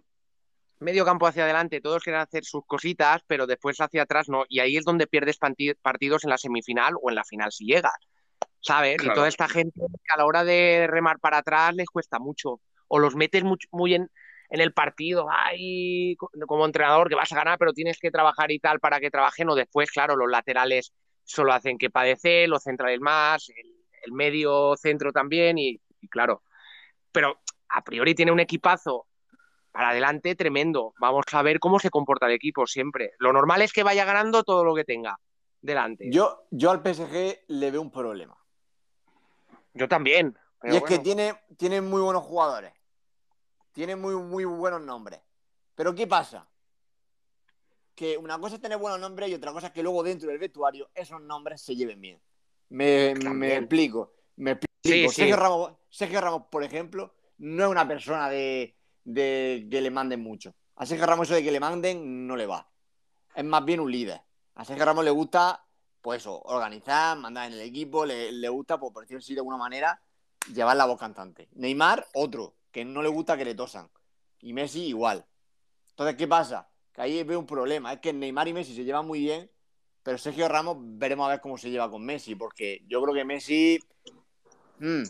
[0.82, 4.44] medio campo hacia adelante, todos quieren hacer sus cositas, pero después hacia atrás no.
[4.48, 7.96] Y ahí es donde pierdes partidos en la semifinal o en la final si llegas.
[8.60, 9.02] ¿Sabes?
[9.02, 12.60] Y toda esta gente a la hora de remar para atrás les cuesta mucho.
[12.86, 14.08] O los metes muy, en,
[14.50, 16.16] el partido, ay,
[16.46, 19.48] como entrenador que vas a ganar, pero tienes que trabajar y tal para que trabajen.
[19.48, 20.92] O después, claro, los laterales
[21.24, 25.80] solo hacen que padece, los centrales más, el, medio centro también, y
[26.10, 26.42] claro.
[27.10, 29.06] Pero a priori tiene un equipazo
[29.72, 30.94] para adelante tremendo.
[31.00, 33.14] Vamos a ver cómo se comporta el equipo siempre.
[33.18, 35.18] Lo normal es que vaya ganando todo lo que tenga.
[35.60, 36.10] delante.
[36.10, 38.36] Yo, yo al PSG le veo un problema.
[39.74, 40.36] Yo también.
[40.64, 42.72] y es que tiene, tiene muy buenos jugadores.
[43.72, 45.20] Tiene muy, muy buenos nombres.
[45.74, 46.46] Pero ¿qué pasa?
[47.94, 50.38] Que una cosa es tener buenos nombres y otra cosa es que luego dentro del
[50.38, 52.20] vestuario esos nombres se lleven bien.
[52.68, 54.12] Me, me explico.
[54.36, 55.12] Me explico.
[55.12, 55.72] Sergio, Ramos,
[56.10, 60.54] Ramos, por ejemplo, no es una persona de, de que le manden mucho.
[60.76, 62.68] A Sergio Ramos eso de que le manden no le va.
[63.34, 64.20] Es más bien un líder.
[64.54, 65.64] A Sergio Ramos le gusta,
[66.00, 69.56] pues eso, organizar, mandar en el equipo, le, gusta, pues, por decirlo así de alguna
[69.56, 70.00] manera,
[70.52, 71.48] llevar la voz cantante.
[71.52, 73.88] Neymar, otro, que no le gusta que le tosan.
[74.40, 75.24] Y Messi igual.
[75.90, 76.68] Entonces, ¿qué pasa?
[76.92, 77.92] Que ahí veo un problema.
[77.92, 79.50] Es que Neymar y Messi se llevan muy bien,
[80.02, 83.24] pero Sergio Ramos veremos a ver cómo se lleva con Messi, porque yo creo que
[83.24, 83.78] Messi...
[84.78, 85.04] Hmm,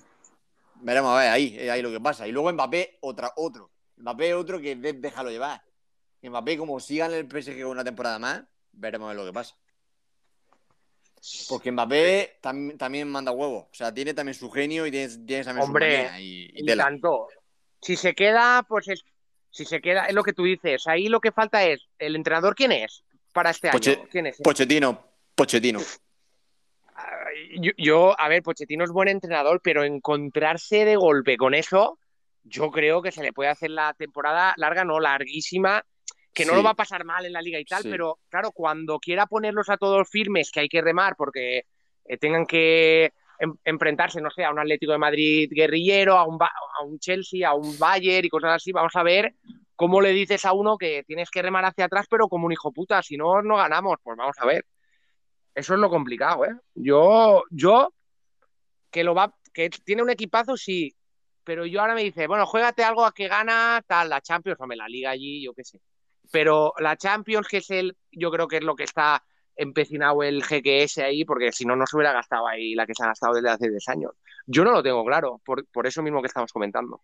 [0.82, 2.28] veremos a ver, ahí, ahí lo que pasa.
[2.28, 3.71] Y luego Mbappé, otra, otro.
[4.02, 5.62] Mbappé otro que déjalo llevar.
[6.22, 8.42] Mbappé, como siga en el PSG una temporada más,
[8.72, 9.56] veremos ver lo que pasa.
[11.48, 13.66] Porque Mbappé también manda huevos.
[13.70, 17.28] O sea, tiene también su genio y tiene, también Hombre, su y, y, tanto.
[17.80, 19.04] Si se queda, pues es,
[19.50, 20.88] si se queda, es lo que tú dices.
[20.88, 23.80] Ahí lo que falta es, ¿el entrenador quién es para este año?
[24.10, 24.38] ¿Quién es?
[24.42, 25.00] Pochettino.
[25.36, 25.78] Pochettino.
[27.60, 31.98] Yo, yo, a ver, Pochettino es buen entrenador, pero encontrarse de golpe con eso,
[32.44, 35.84] yo creo que se le puede hacer la temporada larga, no larguísima,
[36.32, 38.98] que no lo va a pasar mal en la liga y tal, pero claro, cuando
[38.98, 41.66] quiera ponerlos a todos firmes, que hay que remar porque
[42.04, 46.38] eh, tengan que em, enfrentarse, no sé, a un Atlético de Madrid guerrillero, a un,
[46.42, 49.34] a un Chelsea, a un Bayern y cosas así, vamos a ver
[49.76, 52.72] cómo le dices a uno que tienes que remar hacia atrás, pero como un hijo
[52.72, 54.64] puta, si no, no ganamos, pues vamos a ver.
[55.54, 56.54] Eso es lo complicado, ¿eh?
[56.74, 57.92] Yo, yo,
[58.90, 60.94] que lo va, que tiene un equipazo, sí,
[61.44, 64.66] pero yo ahora me dice, bueno, juégate algo a que gana tal, la Champions, o
[64.66, 65.80] me la liga allí, yo qué sé.
[66.30, 69.22] Pero la Champions, que es el, yo creo que es lo que está
[69.56, 73.02] empecinado el GQS ahí, porque si no, no se hubiera gastado ahí la que se
[73.04, 74.12] ha gastado desde hace 10 años.
[74.46, 77.02] Yo no lo tengo claro, por, eso mismo que estamos comentando.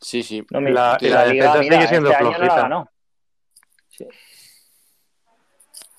[0.00, 0.44] Sí, sí.
[0.50, 2.88] la, defensa sigue siendo este flojita.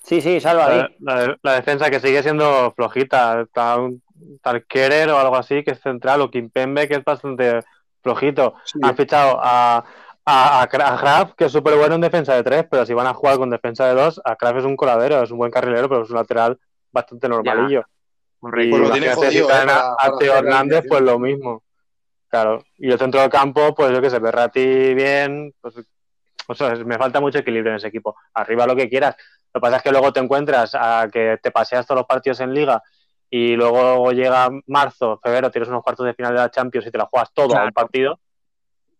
[0.02, 0.20] sí.
[0.20, 0.96] sí, salva ahí.
[1.42, 3.42] La, defensa que sigue siendo flojita.
[3.42, 4.02] Está un
[4.42, 7.60] tal Kerer o algo así, que es central, o Kimpembe, que es bastante
[8.02, 8.54] flojito.
[8.82, 9.84] Han fichado a,
[10.24, 13.38] a, a, que es súper bueno en defensa de tres, pero si van a jugar
[13.38, 16.10] con defensa de dos, a Kraft es un coladero, es un buen carrilero, pero es
[16.10, 16.58] un lateral
[16.90, 17.84] bastante normalillo.
[18.60, 21.62] Y pues lo tiene jodido, eh, a, Teo Hernández, pues lo mismo.
[22.28, 25.74] Claro, y el centro del campo, pues yo que sé, Berrati bien, pues
[26.48, 28.16] o sea, me falta mucho equilibrio en ese equipo.
[28.34, 29.16] Arriba lo que quieras.
[29.52, 32.40] Lo que pasa es que luego te encuentras a que te paseas todos los partidos
[32.40, 32.82] en liga
[33.34, 36.98] y luego llega marzo, febrero, tienes unos cuartos de final de la Champions y te
[36.98, 38.20] la juegas todo al partido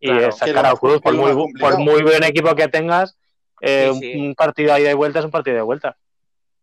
[0.01, 3.19] y sacar a Cruz, por muy, por muy, buen equipo que tengas,
[3.61, 5.99] eh, un partido ahí de vuelta es un partido de vuelta.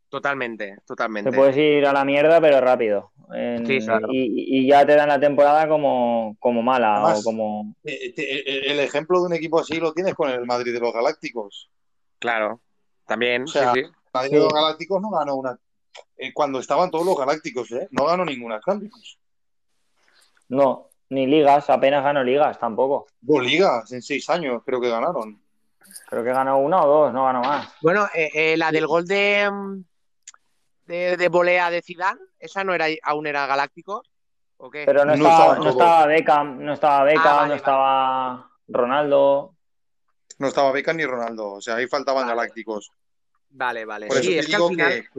[0.10, 1.30] Totalmente, totalmente.
[1.30, 3.12] Te puedes ir a la mierda, pero rápido.
[3.36, 7.76] y, ya te dan la temporada como, como mala o como.
[7.84, 10.92] Eh, eh, el ejemplo de un equipo así lo tienes con el Madrid de los
[10.92, 11.70] Galácticos.
[12.18, 12.62] Claro,
[13.06, 13.44] también.
[13.44, 15.60] O el Madrid de los Galácticos no ganó una.
[16.34, 17.88] Cuando estaban todos los Galácticos, ¿eh?
[17.92, 19.20] No ganó ninguna Champions.
[20.50, 23.08] No, ni ligas, apenas ganó ligas tampoco.
[23.22, 25.42] Dos ligas en seis años, creo que ganaron.
[26.08, 27.74] Creo que ganó una o dos, no ganó más.
[27.82, 29.84] Bueno, eh, eh, la del gol de, mm,
[30.86, 34.04] de, de, volea de Zidane, esa no era aún era galáctico.
[34.58, 34.84] ¿o qué?
[34.86, 39.56] Pero no, estaba, no estaba Beckham, no estaba Beckham, ah, no estaba Ronaldo.
[40.38, 42.92] No estaba Beckham ni Ronaldo, o sea, ahí faltaban galácticos.
[43.52, 44.10] Vale, vale.
[44.22, 45.10] sí, es que al final...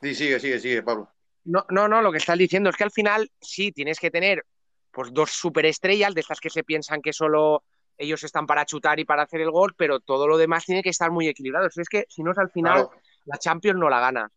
[0.00, 1.08] Sí, sigue, sigue, sigue, Pablo.
[1.44, 4.44] No, no, no, lo que estás diciendo es que al final sí tienes que tener
[4.90, 7.64] pues dos superestrellas de estas que se piensan que solo
[7.96, 10.88] ellos están para chutar y para hacer el gol, pero todo lo demás tiene que
[10.88, 11.68] estar muy equilibrado.
[11.74, 12.88] es que si no es al final,
[13.26, 14.30] la Champions no la gana.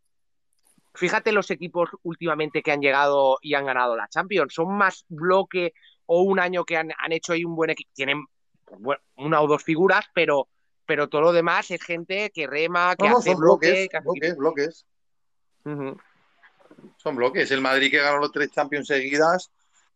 [0.95, 4.53] Fíjate los equipos últimamente que han llegado y han ganado la Champions.
[4.53, 5.73] Son más bloque
[6.05, 7.89] o un año que han, hecho ahí un buen equipo.
[7.95, 8.25] Tienen
[8.65, 10.49] pues, una o dos figuras, pero,
[10.85, 14.85] pero todo lo demás es gente que rema, que hace bloques, bloques, bloques
[16.97, 17.51] son bloques.
[17.51, 19.51] El Madrid que ganó los tres Champions seguidas.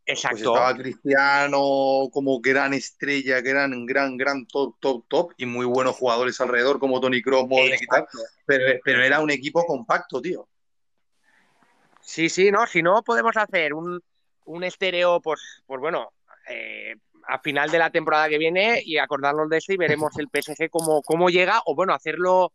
[0.05, 0.53] Pues Exacto.
[0.53, 6.39] estaba Cristiano como gran estrella, gran, gran, gran top, top, top y muy buenos jugadores
[6.39, 8.07] alrededor como Tony Kroos, Modric y tal.
[8.45, 10.47] Pero, era un equipo compacto, tío.
[12.01, 12.65] Sí, sí, no.
[12.67, 14.01] Si no, podemos hacer un,
[14.45, 16.13] un estéreo, pues, pues bueno,
[16.47, 16.95] eh,
[17.27, 20.69] a final de la temporada que viene y acordarnos de eso y veremos el PSG
[20.69, 22.53] cómo, cómo llega, o bueno, hacerlo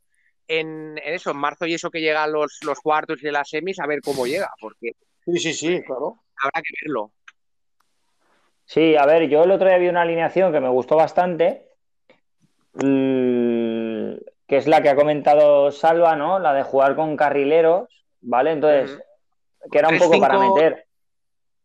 [0.59, 3.87] en, eso, en marzo y eso que llegan los, los cuartos y las semis, a
[3.87, 4.93] ver cómo llega, porque...
[5.25, 6.19] Sí, sí, sí, claro.
[6.43, 7.13] Habrá que verlo.
[8.65, 11.69] Sí, a ver, yo el otro día vi una alineación que me gustó bastante,
[12.75, 14.15] mm,
[14.47, 16.39] que es la que ha comentado Salva, ¿no?
[16.39, 17.89] La de jugar con carrileros,
[18.21, 18.53] ¿vale?
[18.53, 18.99] Entonces,
[19.71, 20.87] que era un poco para meter.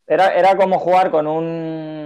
[0.06, 1.97] Era, era como jugar con un,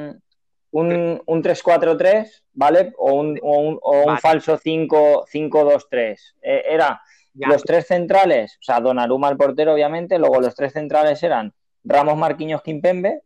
[0.72, 2.92] un, un 3-4-3, ¿vale?
[2.98, 6.18] O un, o un, o un falso 5-2-3.
[6.42, 7.00] Eh, era
[7.34, 11.54] los tres centrales, o sea, Donnarumma el portero, obviamente, luego los tres centrales eran
[11.84, 13.22] Ramos, Marquinhos, Kimpembe.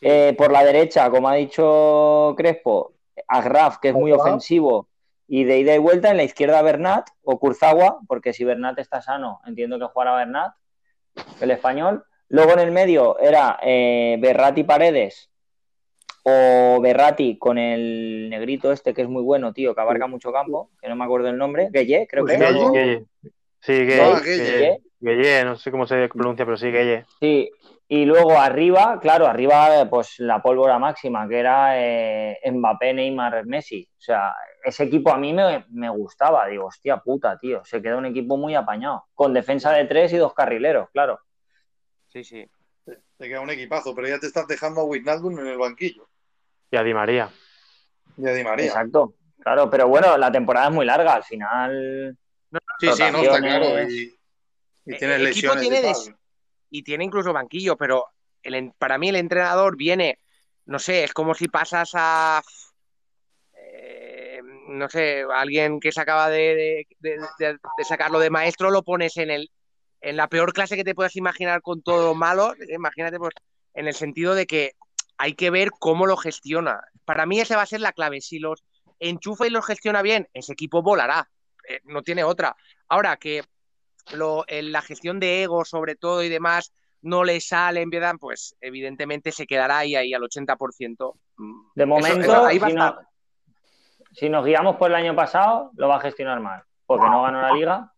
[0.00, 2.92] Eh, por la derecha, como ha dicho Crespo,
[3.26, 4.88] Agraf, que es muy ofensivo,
[5.26, 9.00] y de ida y vuelta en la izquierda Bernat o Kurzawa, porque si Bernat está
[9.00, 10.52] sano, entiendo que jugará Bernat,
[11.40, 12.04] el español.
[12.28, 15.30] Luego en el medio era eh, Berrati Paredes
[16.24, 20.70] o Berrati con el negrito este que es muy bueno, tío, que abarca mucho campo,
[20.80, 23.02] que no me acuerdo el nombre, Gueye, creo que es.
[23.60, 23.72] Sí,
[25.00, 25.44] Gueye.
[25.44, 27.04] no sé cómo se pronuncia, pero sí, Gueye.
[27.20, 27.50] Sí,
[27.86, 33.86] y luego arriba, claro, arriba pues la pólvora máxima, que era eh, Mbappé, Neymar, Messi.
[33.98, 36.46] O sea, ese equipo a mí me, gustaba.
[36.46, 37.62] Digo, hostia puta, tío.
[37.64, 39.04] Se quedó un equipo muy apañado.
[39.14, 41.20] Con defensa de tres y dos carrileros, claro.
[42.08, 42.48] Sí, sí.
[42.84, 46.08] Te queda un equipazo, pero ya te estás dejando a Wijnaldum en el banquillo.
[46.74, 47.30] Y a Di María.
[48.16, 48.66] Y a Di María.
[48.66, 49.14] Exacto.
[49.38, 51.14] Claro, pero bueno, la temporada es muy larga.
[51.14, 52.18] Al final.
[52.80, 53.88] Sí, sí, no, está claro.
[53.88, 54.12] Y,
[54.84, 55.64] y tienes lesiones.
[55.64, 56.16] y tal
[56.70, 58.06] y tiene incluso banquillo, pero
[58.42, 60.18] el, para mí el entrenador viene,
[60.66, 62.42] no sé, es como si pasas a,
[63.56, 66.88] eh, no sé, alguien que se acaba de,
[67.88, 69.52] sacarlo de maestro, lo pones en, el,
[70.00, 73.34] en la peor clase que te puedas imaginar con todo lo malo, imagínate, pues,
[73.74, 74.72] en el sentido de que
[75.18, 76.82] hay que ver cómo lo gestiona.
[77.04, 78.20] Para mí esa va a ser la clave.
[78.20, 78.64] Si los
[78.98, 81.28] enchufa y los gestiona bien, ese equipo volará.
[81.68, 82.56] Eh, no tiene otra.
[82.88, 83.42] Ahora que
[84.12, 86.72] lo, la gestión de ego, sobre todo y demás,
[87.04, 91.14] no le sale, empiezan, pues evidentemente se quedará ahí, ahí al 80%.
[91.74, 92.48] De momento,
[94.12, 97.42] si, nos guiamos por el año pasado, lo va a gestionar mal, porque no ganó
[97.42, 97.92] la liga.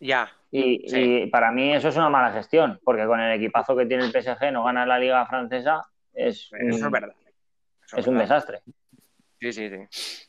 [0.00, 0.32] Ya.
[0.50, 4.10] Y, para mí eso es una mala gestión, porque con el equipazo que tiene el
[4.10, 5.82] PSG no ganar la liga francesa
[6.14, 7.14] es, eso es verdad.
[7.96, 8.62] es, un desastre.
[9.40, 10.26] Sí, sí, sí.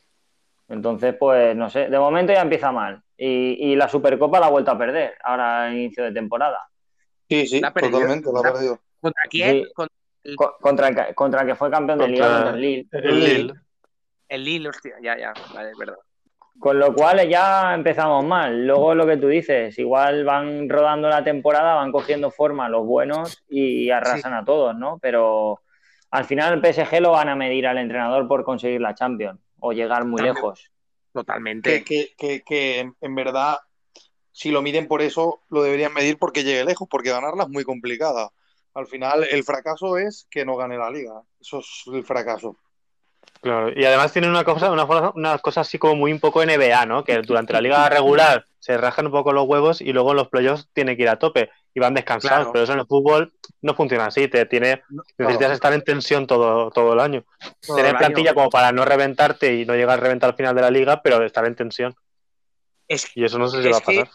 [0.68, 3.02] Entonces, pues no sé, de momento ya empieza mal.
[3.16, 6.68] Y, la Supercopa la ha vuelto a perder ahora a inicio de temporada.
[7.28, 8.80] Sí, sí, totalmente, la ha perdido.
[9.00, 9.64] ¿Contra quién?
[10.60, 11.46] Contra, el...
[11.46, 12.88] que fue campeón de Liga, contra el Lille.
[12.92, 13.54] El Lille.
[14.28, 15.98] El Lille, hostia, ya, ya, vale, perdón.
[16.60, 18.66] Con lo cual ya empezamos mal.
[18.66, 23.42] Luego lo que tú dices, igual van rodando la temporada, van cogiendo forma los buenos
[23.48, 24.98] y arrasan a todos, ¿no?
[25.00, 25.62] Pero
[26.10, 29.72] al final el PSG lo van a medir al entrenador por conseguir la Champions o
[29.72, 30.70] llegar muy lejos.
[31.14, 31.82] Totalmente.
[31.82, 33.56] Que, que, que, en verdad,
[34.30, 37.64] si lo miden por eso, lo deberían medir porque llegue lejos, porque ganarla es muy
[37.64, 38.30] complicada.
[38.74, 41.22] Al final, el fracaso es que no gane la liga.
[41.40, 42.56] Eso es el fracaso.
[43.40, 44.84] Claro, y además tienen una cosa, una,
[45.14, 47.04] una cosa así como muy un poco NBA, ¿no?
[47.04, 50.28] Que durante la liga regular se rajan un poco los huevos y luego en los
[50.28, 52.48] playoffs tiene que ir a tope y van descansados.
[52.52, 53.32] Pero eso en el fútbol
[53.62, 54.28] no funciona así.
[54.28, 54.82] Te tiene,
[55.16, 57.24] necesitas estar en tensión todo, todo el año.
[57.74, 60.70] Tener plantilla como para no reventarte y no llegar a reventar al final de la
[60.70, 61.94] liga, pero estar en tensión.
[63.14, 64.10] y eso no sé si va a pasar.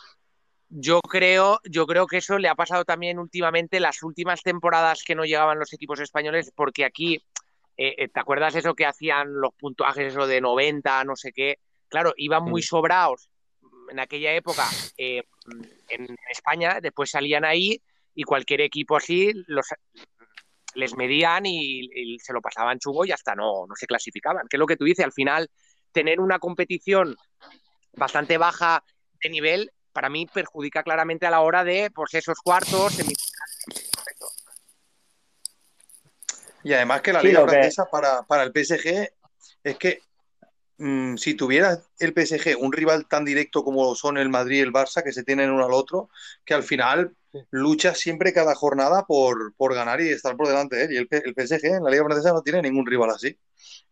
[0.69, 5.15] Yo creo, yo creo que eso le ha pasado también últimamente las últimas temporadas que
[5.15, 7.23] no llegaban los equipos españoles, porque aquí,
[7.77, 11.59] eh, eh, ¿te acuerdas eso que hacían los puntuajes, eso de 90, no sé qué?
[11.89, 12.63] Claro, iban muy mm.
[12.63, 13.29] sobrados
[13.89, 14.67] en aquella época
[14.97, 15.23] eh,
[15.89, 17.81] en España, después salían ahí
[18.15, 19.67] y cualquier equipo así los,
[20.73, 24.47] les medían y, se lo pasaban chugo y hasta no, no se clasificaban.
[24.49, 25.49] Que es lo que tú dices, al final,
[25.91, 27.15] tener una competición
[27.93, 28.83] bastante baja
[29.21, 32.97] de nivel, para mí perjudica claramente a la hora de pues, esos cuartos,
[36.65, 39.09] Y además que la liga francesa para, para el PSG
[39.63, 40.01] es que
[40.77, 44.73] Mm, si tuviera el PSG un rival tan directo como son el Madrid y el
[44.73, 46.09] Barça, que se tienen uno al otro,
[46.43, 47.15] que al final
[47.51, 50.91] lucha siempre cada jornada por, por ganar y estar por delante de él.
[50.93, 53.37] Y el, el, PSG en la Liga Francesa no tiene ningún rival así.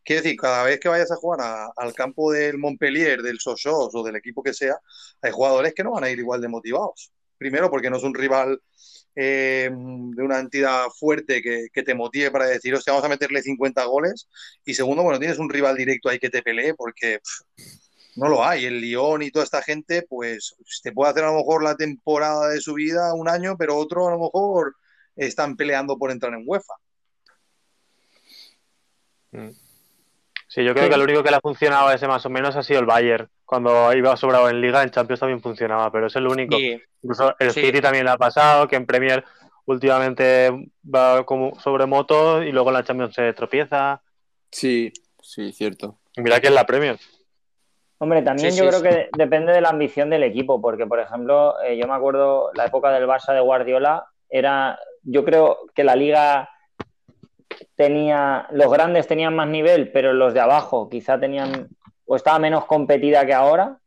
[0.03, 1.39] Quiere decir, cada vez que vayas a jugar
[1.75, 4.77] al campo del Montpellier, del Sochaux o del equipo que sea,
[5.21, 7.11] hay jugadores que no van a ir igual de motivados.
[7.43, 8.57] Primero, porque no es un rival
[9.17, 13.83] eh, de una entidad fuerte que, te motive para decir, hostia, vamos a meterle 50
[13.83, 14.29] goles.
[14.63, 17.19] Y segundo, bueno, tienes un rival directo ahí que te pelee porque
[18.15, 18.63] no lo hay.
[18.63, 22.47] El Lyon y toda esta gente, pues te puede hacer a lo mejor la temporada
[22.47, 24.77] de su vida un año, pero otro a lo mejor
[25.17, 26.73] están peleando por entrar en UEFA.
[29.31, 29.62] Mm.
[30.53, 32.55] Sí, yo creo que lo único que le ha funcionado a ese más o menos
[32.55, 33.27] ha sido el Bayern.
[33.43, 36.55] Cuando iba sobrado en Liga, en Champions también funcionaba, pero es el único.
[37.01, 39.23] Incluso el City también le ha pasado, que en Premier
[39.65, 40.51] últimamente
[40.83, 44.03] va como sobre moto y luego en la Champions se tropieza.
[44.51, 45.97] Sí, sí, cierto.
[46.17, 46.99] mira que es la Premier.
[47.97, 48.87] Hombre, también Sí, yo sí, creo sí.
[48.87, 52.65] que depende de la ambición del equipo, porque por ejemplo, eh, yo me acuerdo la
[52.65, 56.47] época del Barça de Guardiola, era, yo creo que la liga
[57.75, 61.67] tenía, los grandes tenían más nivel, pero los de abajo quizá tenían,
[62.05, 63.77] o estaba menos competida que ahora,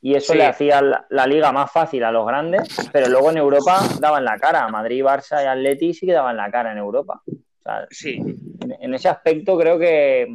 [0.00, 0.38] y eso Sí.
[0.38, 4.24] le hacía la, la liga más fácil a los grandes, pero luego en Europa daban
[4.24, 7.20] la cara, Madrid, Barça y Atleti sí que daban la cara en Europa.
[7.26, 8.16] O sea, Sí,
[8.60, 10.28] en, en ese aspecto creo que,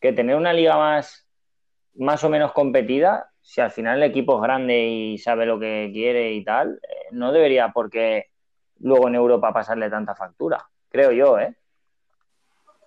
[0.00, 1.26] que tener una liga más,
[1.96, 5.90] más o menos competida, si al final el equipo es grande y sabe lo que
[5.92, 8.26] quiere y tal, eh, no debería por qué
[8.78, 10.58] luego en Europa pasarle tanta factura,
[10.90, 11.54] creo yo, ¿eh?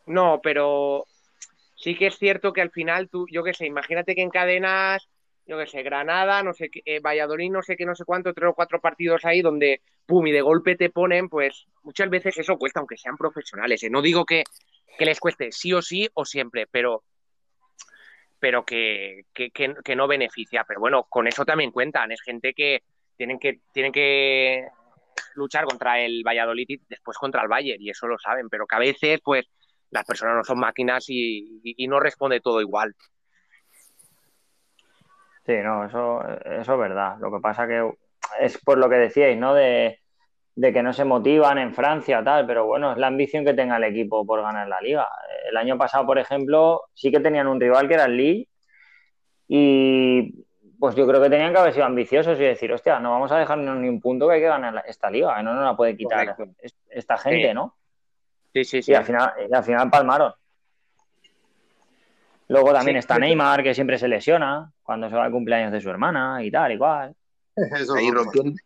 [0.06, 1.06] No, pero
[1.76, 5.08] sí que es cierto que al final tú, yo qué sé, imagínate que encadenas,
[5.45, 8.34] yo qué sé, Granada, no sé qué, eh, Valladolid, no sé qué, no sé cuánto,
[8.34, 12.38] tres o cuatro partidos ahí donde, pum, y de golpe te ponen, pues muchas veces
[12.38, 13.84] eso cuesta, aunque sean profesionales.
[13.84, 13.89] ¿eh?
[13.89, 14.43] No digo que,
[14.97, 17.04] que les cueste sí o sí o siempre, pero
[18.39, 20.66] pero que, que, que, que no beneficia.
[20.68, 22.12] Pero bueno, con eso también cuentan.
[22.12, 22.84] Es gente que
[23.16, 24.68] tienen que, tienen que
[25.36, 28.76] luchar contra el Valladolid y después contra el Bayern, y eso lo saben, pero que
[28.76, 29.45] a veces, pues,
[29.89, 32.95] las personas no son máquinas y, no responde todo igual.
[35.45, 37.18] Sí, no, eso, eso es verdad.
[37.20, 37.91] Lo que pasa que
[38.39, 39.53] es por lo que decíais, ¿no?
[39.53, 39.99] De,
[40.55, 43.78] de, que no se motivan en Francia, tal, pero bueno, es la ambición que tenga
[43.78, 45.07] el equipo por ganar la liga.
[45.47, 48.47] El año pasado, por ejemplo, sí que tenían un rival que era el Lille
[49.47, 50.45] y
[50.84, 53.38] pues yo creo que tenían que haber sido ambiciosos y decir, hostia, no vamos a
[53.38, 55.95] dejarnos ni un punto que hay que ganar esta liga, que no nos la puede
[55.95, 56.61] quitar Correcto.
[56.89, 57.53] esta gente, sí.
[57.53, 57.77] ¿no?
[58.53, 58.91] Sí, sí, sí.
[58.91, 60.34] Y al final, y al final palmaron.
[62.49, 62.99] Luego también Sí.
[62.99, 66.51] está Neymar, que siempre se lesiona cuando se va al cumpleaños de su hermana y
[66.51, 67.15] tal, igual.
[67.55, 68.57] Eso Ahí rompiendo,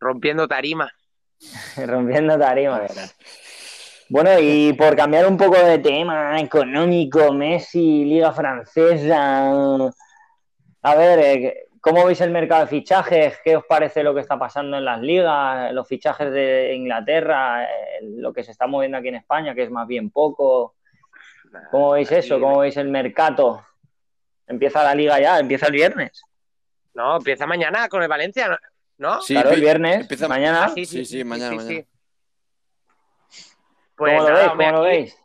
[0.00, 0.90] rompiendo tarima.
[1.86, 3.16] Rompiendo tarimas.
[4.08, 9.92] Bueno, y por cambiar un poco de tema económico, Messi, Liga Francesa.
[10.82, 13.38] A ver, eh, ¿cómo veis el mercado de fichajes?
[13.44, 15.72] ¿Qué os parece lo que está pasando en las ligas?
[15.72, 19.70] Los fichajes de Inglaterra, eh, lo que se está moviendo aquí en España, que es
[19.70, 20.74] más bien poco.
[21.70, 22.40] ¿Cómo veis eso?
[22.40, 23.64] ¿Cómo veis el mercado?
[24.46, 26.22] Empieza la liga ya, empieza el viernes.
[26.94, 28.58] No, empieza mañana con el Valencia,
[28.98, 29.20] ¿no?
[29.22, 30.64] Sí, claro, el viernes, empieza- mañana.
[30.64, 31.84] Ah, sí, Sí, sí, mañana, mañana.
[33.96, 34.50] Pues ¿Cómo lo nada, veis?
[34.50, 35.18] hombre, ¿Cómo lo aquí- veis?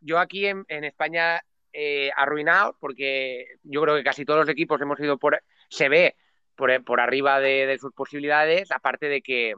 [0.00, 1.40] yo aquí en, en España
[1.78, 6.16] eh, arruinado porque yo creo que casi todos los equipos hemos ido por se ve
[6.54, 9.52] por, por arriba de, sus posibilidades aparte de que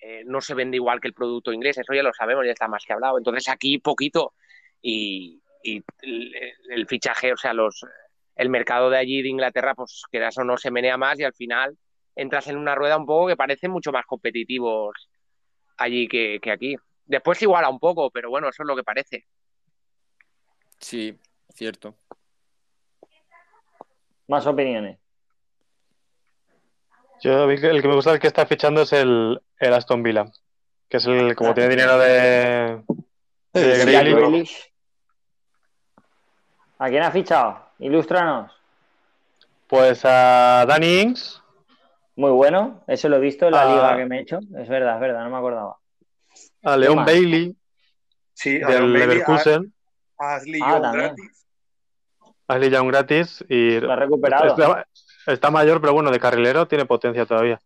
[0.00, 2.68] eh, no se vende igual que el producto inglés eso ya lo sabemos ya está
[2.68, 3.18] más que hablado.
[3.18, 4.32] Entonces aquí poquito
[4.80, 7.84] y, el, fichaje o sea los
[8.34, 11.34] el mercado de allí de Inglaterra pues que eso no se menea más y al
[11.34, 11.76] final
[12.16, 15.10] entras en una rueda un poco que parecen mucho más competitivos
[15.76, 16.76] allí que, que aquí.
[17.04, 19.26] Después iguala un poco pero bueno eso es lo que parece.
[20.78, 21.18] Sí,
[21.54, 21.94] cierto.
[24.28, 24.98] Más opiniones.
[27.22, 30.02] Yo vi que el que me gusta el que está fichando es el, el Aston
[30.02, 30.30] Villa,
[30.88, 32.82] que es el como tiene dinero de,
[33.54, 34.72] de Sí, Grealish, Grealish.
[36.78, 37.66] ¿A quién ha fichado?
[37.80, 38.52] Ilústranos.
[39.66, 41.42] pues a Danny Ings,
[42.14, 43.74] Muy bueno, eso lo he visto en la Ah.
[43.74, 44.38] liga que me he hecho.
[44.56, 45.76] Es verdad, es verdad, no me acordaba.
[46.62, 47.06] a Leon más?
[47.06, 47.56] Bailey
[48.34, 49.74] Sí, a del Bailey, Leverkusen,
[50.18, 51.04] a Ashley Ah, Young también.
[51.16, 51.37] gratis.
[52.48, 54.46] A Young gratis y Lo ha recuperado.
[54.48, 54.86] está,
[55.26, 57.60] está mayor, pero bueno, de carrilero tiene potencia todavía.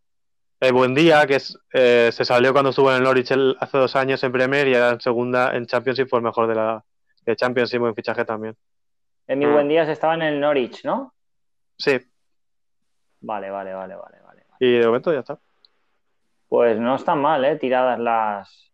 [0.61, 3.97] El buen día, que es, eh, se salió cuando estuvo en el Norwich hace dos
[3.97, 6.85] años en Premier y en segunda en Championship fue el mejor de la
[7.25, 8.57] de Championship buen fichaje también.
[9.29, 9.53] En mi Mm.
[9.53, 11.15] buen día estaba en el Norwich, ¿no?
[11.79, 12.01] Sí,
[13.21, 14.43] Vale, vale, vale, vale, vale.
[14.59, 15.39] y de momento ya está.
[16.49, 17.57] Pues no están mal, ¿eh?
[17.57, 18.73] Tiradas las.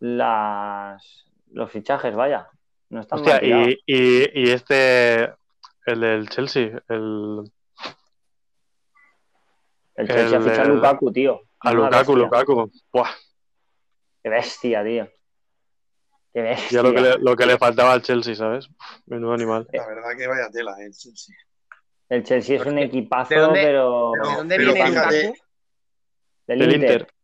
[0.00, 1.24] las.
[1.52, 2.48] los fichajes, vaya.
[2.94, 5.24] No están Hostia, y, y, y este,
[5.86, 7.50] el del Chelsea, el,
[9.96, 11.40] El Chelsea el- ha fichado a el- Lukaku, tío.
[11.58, 12.16] a Lukaku.
[12.16, 12.70] Lukaku.
[12.92, 13.10] Buah,
[14.22, 15.08] Qué bestia, tío.
[16.32, 16.68] Qué bestia.
[16.70, 18.68] ya lo que, le, lo que le faltaba al Chelsea, ¿sabes?
[19.06, 19.66] Menudo animal.
[19.72, 21.32] La verdad que vaya tela, eh, sí, sí.
[22.08, 24.12] El Chelsea es un equipazo, ¿De dónde- pero.
[24.12, 25.44] ¿De dónde pero viene fíjate- Lukaku?
[26.46, 26.90] Del, Del Inter.
[26.92, 27.14] Inter.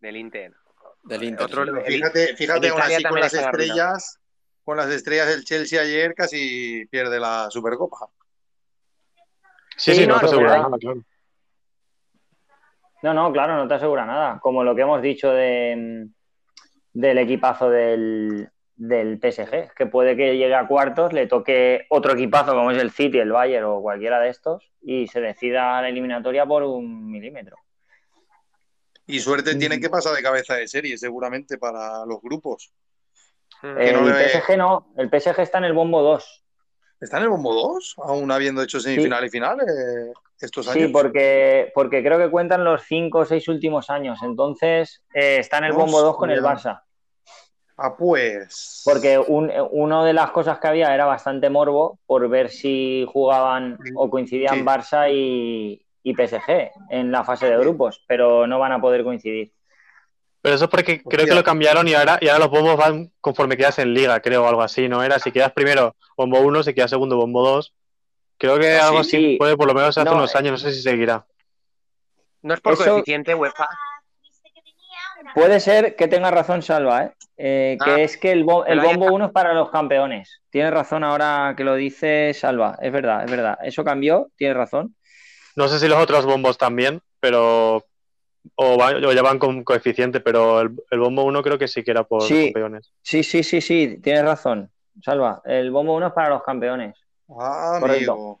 [0.00, 0.54] Del Inter.
[1.04, 1.46] Del Inter.
[1.46, 1.70] Otro- sí.
[1.72, 4.19] Pero El- fíjate, fíjate aún así con las estrellas,
[4.70, 8.08] con las estrellas del Chelsea ayer casi pierde la Supercopa.
[9.76, 11.02] Sí, Sí, no, no, te asegura nada, claro.
[13.02, 14.38] No, no, claro, no te asegura nada.
[14.38, 16.06] Como lo que hemos dicho de,
[16.92, 22.52] del equipazo del, del PSG, que puede que llegue a cuartos, le toque otro equipazo
[22.52, 26.46] como es el City, el Bayern o cualquiera de estos, y se decida la eliminatoria
[26.46, 27.56] por un milímetro.
[29.04, 29.58] Y suerte Mm.
[29.58, 32.72] tiene que pasar de cabeza de serie, seguramente, para los grupos.
[33.62, 36.44] No el PSG no, el PSG está en el bombo 2.
[37.00, 37.96] ¿Está en el bombo 2?
[38.04, 40.86] Aún habiendo hecho semifinal y final eh, estos años.
[40.86, 44.18] Sí, porque, porque creo que cuentan los cinco o seis últimos años.
[44.22, 46.82] Entonces eh, está en el bombo 2 con el Barça.
[47.82, 48.82] Ah, pues.
[48.84, 53.78] Porque un, una de las cosas que había era bastante morbo por ver si jugaban
[53.94, 54.62] o coincidían Sí.
[54.62, 59.54] Barça y, y PSG en la fase de grupos, pero no van a poder coincidir.
[60.42, 63.12] Pero eso es porque creo que lo cambiaron y ahora, y ahora los bombos van
[63.20, 65.02] conforme quedas en liga, creo, o algo así, ¿no?
[65.02, 67.74] Era si quedas primero bombo 1, si quedas segundo bombo 2.
[68.38, 69.16] Creo que Ah, algo sí.
[69.16, 70.38] así puede, por lo menos hace No, unos eh.
[70.38, 71.26] años, no sé si seguirá.
[72.42, 73.68] No es por Eso- coeficiente UEFA.
[75.34, 77.12] Puede ser que tenga razón Salva, ¿eh?
[77.36, 79.12] Eh, que Ah, es que el, bo- el bombo está.
[79.14, 80.40] 1 es para los campeones.
[80.50, 83.58] Tienes razón ahora que lo dice Salva, es verdad, es verdad.
[83.62, 84.96] Eso cambió, tienes razón.
[85.56, 87.84] No sé si los otros bombos también, pero.
[88.54, 92.04] O, ya van con coeficiente, pero el, el bombo 1 creo que sí que era
[92.04, 92.46] por Sí.
[92.52, 92.92] campeones.
[93.02, 94.70] Sí, sí, sí, sí, tienes razón.
[95.02, 96.96] Salva, el bombo 1 es para los campeones.
[97.28, 98.12] Ah, Correcto.
[98.12, 98.40] amigo.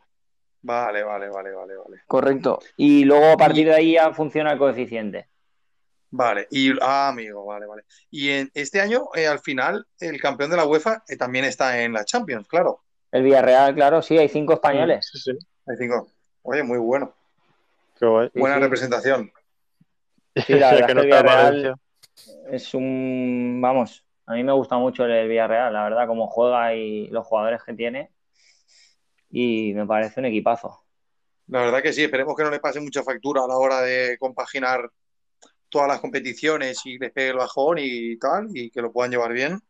[0.62, 2.02] Vale, vale, vale, vale, vale.
[2.06, 2.58] Correcto.
[2.76, 5.28] Y luego a partir de ahí ya funciona el coeficiente.
[6.12, 7.84] Vale, y ah, amigo, vale, vale.
[8.10, 11.80] Y en este año, eh, al final, el campeón de la UEFA eh, también está
[11.82, 12.82] en la Champions, claro.
[13.12, 15.08] El Villarreal, claro, sí, hay cinco españoles.
[15.12, 15.38] Sí, sí.
[15.66, 16.08] Hay cinco.
[16.42, 17.14] Oye, muy bueno.
[17.98, 18.30] Qué guay.
[18.34, 18.62] Sí, Buena sí.
[18.62, 19.32] representación.
[20.34, 21.76] Sí, la verdad que es no que el está Villarreal Valencia.
[22.50, 27.08] es un, vamos, a mí me gusta mucho el Villarreal, la verdad, cómo juega y
[27.08, 28.12] los jugadores que tiene.
[29.30, 30.84] Y me parece un equipazo.
[31.48, 34.16] La verdad que sí, esperemos que no le pase mucha factura a la hora de
[34.18, 34.90] compaginar
[35.68, 39.32] todas las competiciones y les pegue el bajón y tal, y que lo puedan llevar
[39.32, 39.60] bien.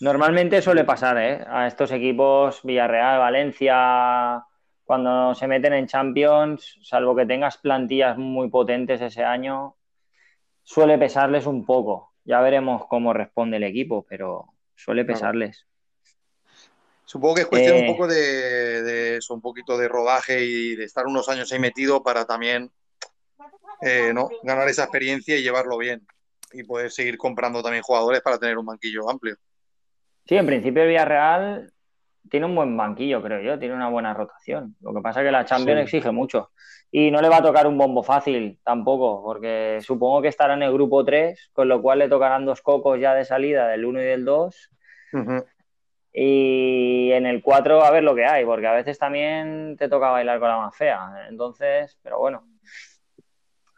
[0.00, 1.44] Normalmente suele pasar, ¿eh?
[1.48, 4.42] A estos equipos, Villarreal, Valencia,
[4.84, 9.76] cuando se meten en Champions, salvo que tengas plantillas muy potentes ese año,
[10.64, 12.12] suele pesarles un poco.
[12.24, 15.66] Ya veremos cómo responde el equipo, pero suele pesarles.
[17.04, 17.80] Supongo que es cuestión Eh.
[17.82, 21.58] un poco de, de eso, un poquito de rodaje y de estar unos años ahí
[21.58, 22.72] metido para también
[23.82, 24.28] eh, ¿no?
[24.42, 26.06] ganar esa experiencia y llevarlo bien.
[26.52, 29.36] Y poder seguir comprando también jugadores para tener un banquillo amplio.
[30.26, 31.72] Sí, en principio el Villarreal
[32.30, 34.76] tiene un buen banquillo, creo yo, tiene una buena rotación.
[34.80, 35.96] Lo que pasa es que la Champions Sí.
[35.96, 36.50] exige mucho.
[36.90, 40.62] Y no le va a tocar un bombo fácil tampoco, porque supongo que estará en
[40.62, 44.00] el grupo 3, con lo cual le tocarán dos cocos ya de salida del 1
[44.00, 44.70] y del 2.
[45.12, 45.44] Ujú.
[46.12, 50.10] Y en el 4 a ver lo que hay, porque a veces también te toca
[50.10, 51.26] bailar con la más fea.
[51.28, 52.44] Entonces, pero bueno.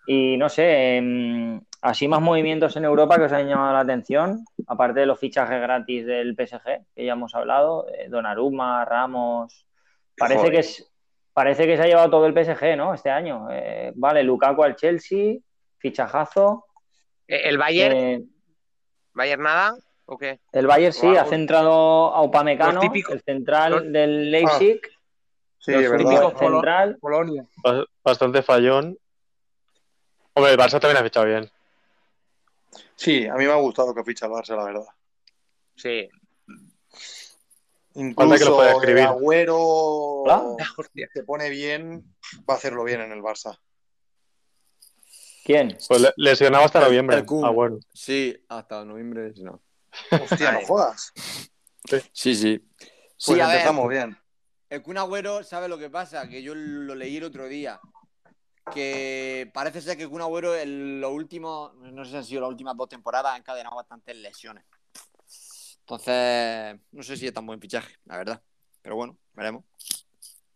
[0.07, 4.45] Y no sé, em, así más movimientos en Europa que os han llamado la atención,
[4.66, 9.66] aparte de los fichajes gratis del PSG, que ya hemos hablado, eh, Donnarumma, Ramos.
[10.18, 10.53] Parece Joder.
[10.53, 10.93] que es,
[11.32, 12.93] parece que se ha llevado todo el PSG, ¿no?
[12.95, 13.49] Este año.
[13.51, 15.37] Eh, vale, Lukaku al Chelsea,
[15.78, 16.66] fichajazo.
[17.28, 17.97] Eh, ¿El Bayern?
[17.97, 18.22] Eh,
[19.14, 19.74] ¿Bayern nada?
[20.07, 20.39] ¿O qué?
[20.53, 21.18] el Bayern sí, Wow.
[21.18, 21.72] ha centrado
[22.14, 22.80] a Upamecano,
[23.11, 24.80] el central los- del Leipzig.
[25.59, 26.32] Sí, los típicos verdad.
[26.32, 26.99] Polo- central.
[27.01, 27.45] Polonia.
[27.62, 28.97] Ba- Bastante fallón.
[30.34, 31.51] Hombre, el Barça también ha fichado bien.
[32.95, 34.87] Sí, a mí me ha gustado que ficha el Barça, la verdad.
[35.77, 36.09] Sí.
[38.14, 38.99] Falta que lo Incluso escribir.
[38.99, 40.25] el Agüero
[41.14, 42.14] se pone bien,
[42.49, 43.59] va a hacerlo bien en el Barça.
[45.45, 45.79] ¿Quién?
[45.89, 47.17] Pues le- lesionado hasta El- noviembre.
[47.19, 47.55] el Kun.
[47.55, 47.79] Bueno.
[47.95, 49.62] Sí, hasta noviembre, no.
[50.11, 51.12] Hostia, no jodas.
[52.12, 52.59] Sí, sí.
[52.59, 54.19] Pues Sí, ver, empezamos bien.
[54.69, 57.81] el Kun Agüero sabe lo que pasa, que yo lo leí el otro día.
[58.72, 62.51] Que parece ser que Kun Agüero en los últimos, no sé si han sido las
[62.51, 64.64] últimas dos temporadas, ha encadenado bastantes lesiones.
[65.80, 68.43] Entonces, no sé si es tan buen fichaje, la verdad.
[68.82, 69.64] Pero bueno, veremos.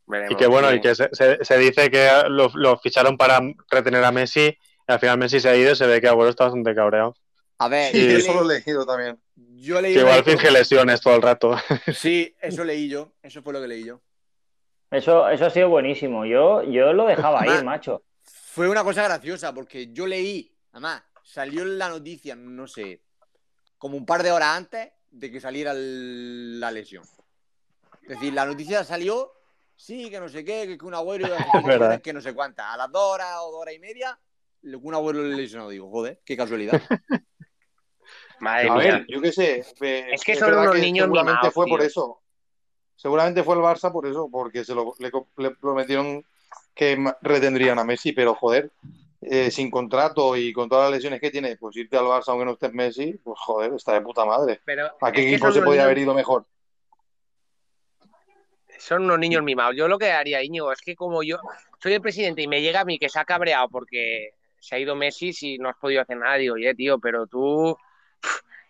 [0.06, 0.32] Veremos.
[0.32, 4.04] Y que bueno, y que se, se- se dice que lo, lo ficharon para retener
[4.04, 6.44] a Messi y al final Messi se ha ido y se ve que Agüero está
[6.44, 7.14] bastante cabreado.
[7.58, 9.20] A ver, Sí, yo, eso lo he leí, elegido también.
[9.36, 11.56] yo leí Que igual finge lesiones todo el rato.
[11.94, 13.12] Sí, eso leí yo.
[13.22, 14.00] Eso fue lo que leí yo.
[14.90, 16.24] Eso, eso ha sido buenísimo.
[16.26, 18.02] Yo, yo lo dejaba ir, Además- macho.
[18.22, 23.00] Fue una cosa graciosa porque yo leí, además, salió la noticia, no sé,
[23.78, 27.04] como un par de horas antes de que saliera el- la lesión.
[28.02, 29.32] Es decir, la noticia salió,
[29.76, 31.78] sí, que no sé qué, que Kun Agüero iba a hacer verdad.
[31.78, 32.66] lesiones, que no sé cuántas.
[32.66, 34.18] A las dos horas o dos horas y media,
[34.82, 35.68] Kun Agüero le lesionó.
[35.68, 36.80] Digo, joder, qué casualidad.
[38.40, 38.82] Madre A mía.
[38.98, 39.64] ver, yo qué sé.
[39.82, 41.74] eh, Es que son unos que niños mimados, fue tío.
[41.76, 42.20] por eso.
[43.00, 46.22] Seguramente fue el Barça por eso, porque se lo, le, le prometieron
[46.74, 48.70] que retendrían a Messi, pero joder,
[49.22, 52.44] eh, sin contrato y con todas las lesiones que tiene, pues irte al Barça aunque
[52.44, 54.60] no estés Messi, pues joder, está de puta madre.
[54.66, 56.44] Pero ¿A qué equipo se podía niños- haber ido mejor?
[58.78, 59.76] son unos niños mimados.
[59.76, 61.38] Yo lo que haría, Íñigo, es que como yo
[61.82, 64.78] soy el presidente y me llega a mí que se ha cabreado porque se ha
[64.78, 67.76] ido Messi y no has podido hacer nada, digo, oye, tío, pero tú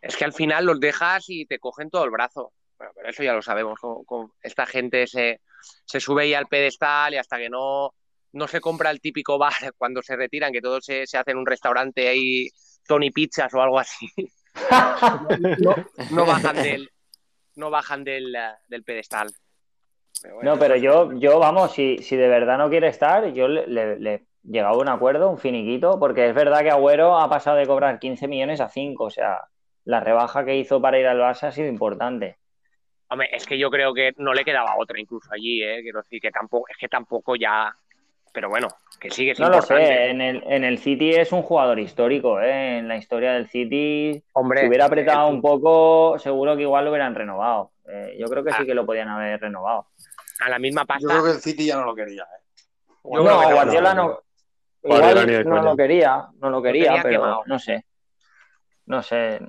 [0.02, 2.52] es que al final los dejas y te cogen todo el brazo.
[2.94, 3.78] Pero eso ya lo sabemos.
[3.80, 5.40] Con, esta gente se,
[5.84, 7.94] se sube ahí al pedestal y hasta que no,
[8.32, 11.46] no se compra el típico bar cuando se retiran, que todos se, se hacen un
[11.46, 12.48] restaurante ahí,
[12.86, 14.06] Tony Pizzas o algo así.
[16.10, 16.90] no, bajan del,
[17.56, 18.36] no bajan del,
[18.66, 19.28] del pedestal.
[20.42, 24.26] no, pero yo, yo vamos, si, si de verdad no quiere estar, yo le, le,
[24.42, 27.98] llegado a un acuerdo, un finiquito, porque es verdad que Agüero ha pasado de cobrar
[27.98, 29.40] 15 millones a 5, o sea,
[29.84, 32.39] la rebaja que hizo para ir al Barça ha sido importante.
[33.12, 35.80] Hombre, es que yo creo que no le quedaba otra incluso allí, ¿eh?
[35.82, 37.76] quiero decir que tampoco, es que tampoco ya,
[38.32, 38.68] pero bueno,
[39.00, 39.50] que sigue siendo.
[39.50, 42.78] No lo sé, en el, en el City es un jugador histórico, ¿eh?
[42.78, 46.92] en la historia del City, Hombre, si hubiera apretado un poco, seguro que igual lo
[46.92, 47.72] hubieran renovado.
[47.88, 48.64] Eh, yo creo que sí ah.
[48.64, 49.88] que lo podían haber renovado.
[50.38, 51.02] A la misma pasta.
[51.02, 52.22] Yo creo que el City ya no lo quería.
[52.22, 52.60] ¿eh?
[53.02, 54.20] no, Guardiola no.
[54.84, 57.84] Igual no lo quería, no lo quería, pero no sé.
[58.86, 59.40] No sé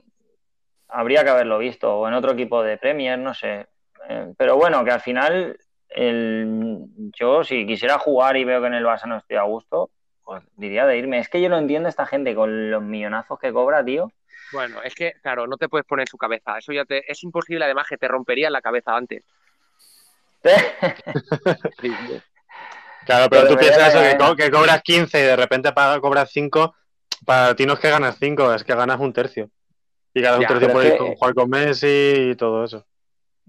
[0.92, 3.68] habría que haberlo visto, o en otro equipo de Premier, no sé.
[4.10, 5.58] Eh, pero bueno, que al final
[5.90, 6.86] el,
[7.18, 9.90] yo si quisiera jugar y veo que en el Barça no estoy a gusto,
[10.24, 11.20] pues diría de irme.
[11.20, 14.12] Es que yo no entiendo esta gente con los millonazos que cobra, tío.
[14.52, 16.58] Bueno, es que, claro, no te puedes poner su cabeza.
[16.58, 19.24] Eso ya te, es imposible, además, que te rompería la cabeza antes.
[23.06, 26.74] claro, pero, tú piensas eso, que, cobras 15 y de repente cobras 5,
[27.26, 29.52] para ti no es que ganas 5, es que ganas un tercio.
[30.14, 32.86] Y cada un tercio puede jugar con Messi y todo eso.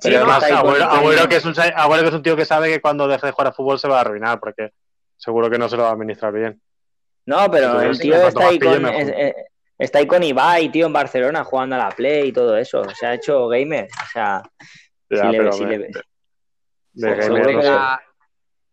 [0.02, 3.26] Pero además, Agüero, que es un, que es un tío que sabe que cuando deje
[3.26, 4.72] de jugar a fútbol se va a arruinar, porque
[5.16, 6.60] seguro que no se lo va a administrar bien.
[7.26, 8.84] No, pero el tío está ahí, con,
[9.78, 12.82] está ahí con Ibai, tío, en Barcelona, jugando a la Play y todo eso.
[12.94, 13.84] Se ha hecho gamer.
[13.84, 14.42] O sea,
[15.08, 15.90] si le,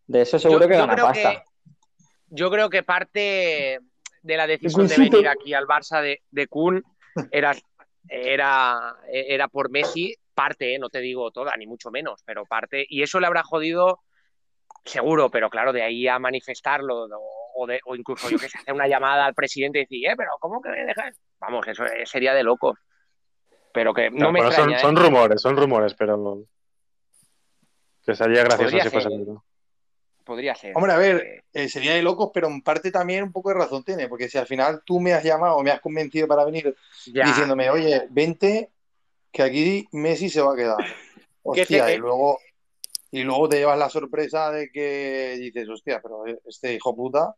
[0.08, 1.44] de, eso seguro que gana pasta.
[2.28, 3.80] yo creo que parte
[4.22, 6.84] de la decisión de venir aquí al Barça de, de Kun
[7.32, 7.56] era
[8.08, 10.80] era, era por Messi, parte, ¿eh?
[10.80, 14.00] no te digo toda, ni mucho menos, pero parte, y eso le habrá jodido
[14.86, 17.08] seguro, pero claro, de ahí a manifestarlo,
[17.56, 20.14] o, de, o incluso yo que sé, hacer una llamada al presidente y decir, eh,
[20.16, 21.18] pero ¿cómo que me dejas?
[21.40, 22.78] Vamos, eso sería de locos.
[23.74, 25.02] Pero que no, me son, son, ¿eh?
[25.02, 26.44] rumores, son rumores, pero
[28.06, 29.10] que sería gracioso si fuese
[30.30, 30.74] podría ser.
[30.76, 33.84] Hombre, a ver, eh, sería de locos, pero en parte también un poco de razón
[33.84, 36.76] tiene, porque si al final tú me has llamado o me has convencido para venir
[37.06, 38.70] diciéndome, oye, vente,
[39.32, 40.78] que aquí Messi se va a quedar.
[41.42, 42.38] Hostia, y luego,
[43.10, 47.34] y luego te llevas la sorpresa de que dices, hostia, pero este hijo puta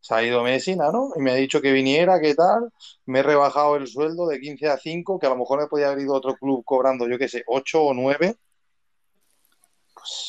[0.00, 1.12] se ha ido Messi, ¿no?
[1.16, 2.70] Y me ha dicho que viniera, ¿qué tal?
[3.06, 5.86] Me he rebajado el sueldo de 15 a 5, que a lo mejor me podía
[5.86, 8.36] haber ido a otro club cobrando, yo qué sé, 8 o 9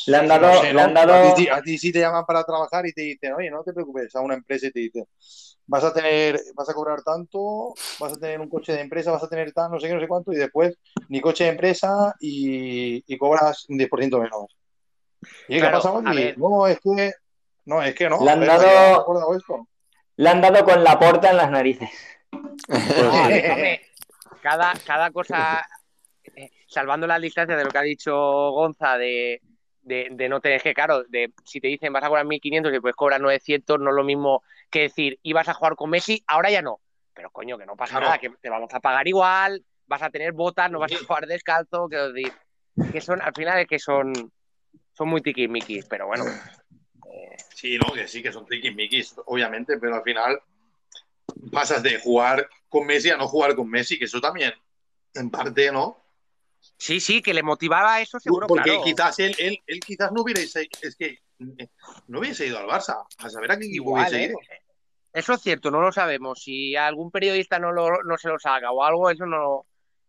[0.08, 0.64] le han dado.
[0.64, 1.14] le han dado...
[1.14, 4.22] A, ti, sí te llaman para trabajar y te dicen, oye, no te preocupes, a
[4.22, 5.06] una empresa y te dicen,
[5.68, 9.24] vas a tener, vas a cobrar tanto, vas a tener un coche de empresa, vas
[9.24, 10.78] a tener tan, no sé qué, no sé cuánto, y después
[11.10, 14.48] ni coche de empresa y, y cobras un 10% menos.
[15.48, 16.34] ¿Y qué ha pasado aquí?
[16.38, 17.14] No, es que.
[17.66, 18.24] No, es que no.
[18.24, 19.06] Le han dado.
[20.16, 21.90] Le han dado con la puerta en las narices.
[24.42, 25.66] cada, cada cosa
[26.36, 28.14] eh, salvando las distancias de lo que ha dicho
[28.52, 29.42] Gonza de,
[29.82, 32.96] de, no tener que, claro, de, si te dicen vas a cobrar 1.500 y puedes
[32.96, 36.62] cobrar 900, no es lo mismo que decir ibas a jugar con Messi, ahora ya
[36.62, 36.80] no.
[37.14, 40.32] Pero coño, que no pasa nada, que te vamos a pagar igual, vas a tener
[40.32, 42.32] botas, no vas a jugar descalzo, decir,
[42.92, 44.14] que son, al final es que son,
[44.94, 46.26] son muy tiquismiquis, pero bueno.
[47.56, 50.42] Sí, no, que sí, que son tiquismiquis, obviamente, pero al final
[51.52, 54.54] pasas de jugar con Messi a no jugar con Messi, que eso también,
[55.14, 56.02] en parte, ¿no?
[56.80, 58.48] Sí, sí, que le motivaba eso, seguro.
[58.48, 61.20] Porque quizás él, él, él, quizás no hubiera es que
[62.08, 64.26] no hubiese ido al Barça, a saber a qué equipo hubiese ¿eh?
[64.28, 64.40] ido.
[65.12, 66.42] Eso es cierto, no lo sabemos.
[66.42, 69.66] Si algún periodista no, lo, no se lo saca o algo, eso no,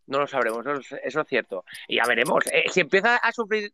[0.07, 0.65] no lo sabremos.
[1.03, 1.65] Eso es, cierto.
[1.89, 2.45] Y ya veremos.
[2.53, 3.73] Eh, si empieza a sufrir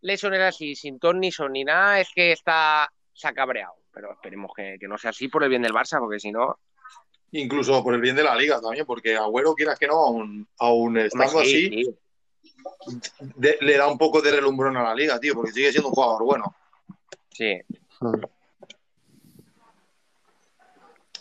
[0.00, 3.74] lesiones así, sin ton ni son ni nada, es que está se ha cabreado.
[3.92, 6.58] Pero esperemos que, que no sea así por el bien del Barça, porque si no.
[7.32, 10.96] Incluso por el bien de la liga también, porque Agüero, quieras que no, aún, aún
[10.96, 11.94] estando así,
[13.36, 16.24] le da un poco de relumbrón a la liga, tío, porque sigue siendo un jugador
[16.24, 16.56] bueno.
[17.30, 17.60] Sí.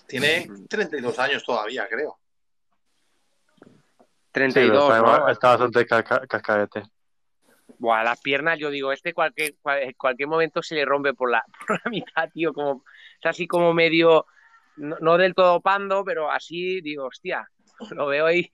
[0.08, 2.18] Tiene 32 años todavía, creo.
[4.32, 5.30] 32.
[5.32, 6.84] está, bastante cascadete.
[7.80, 9.56] Buah, las piernas, yo digo, este cualquier,
[9.98, 11.44] cualquier momento se le rompe por la,
[11.92, 12.84] mitad, tío, como,
[13.24, 14.26] así como medio,
[14.78, 17.50] no, no, del todo pando, pero así, digo, hostia,
[17.92, 18.50] lo veo ahí.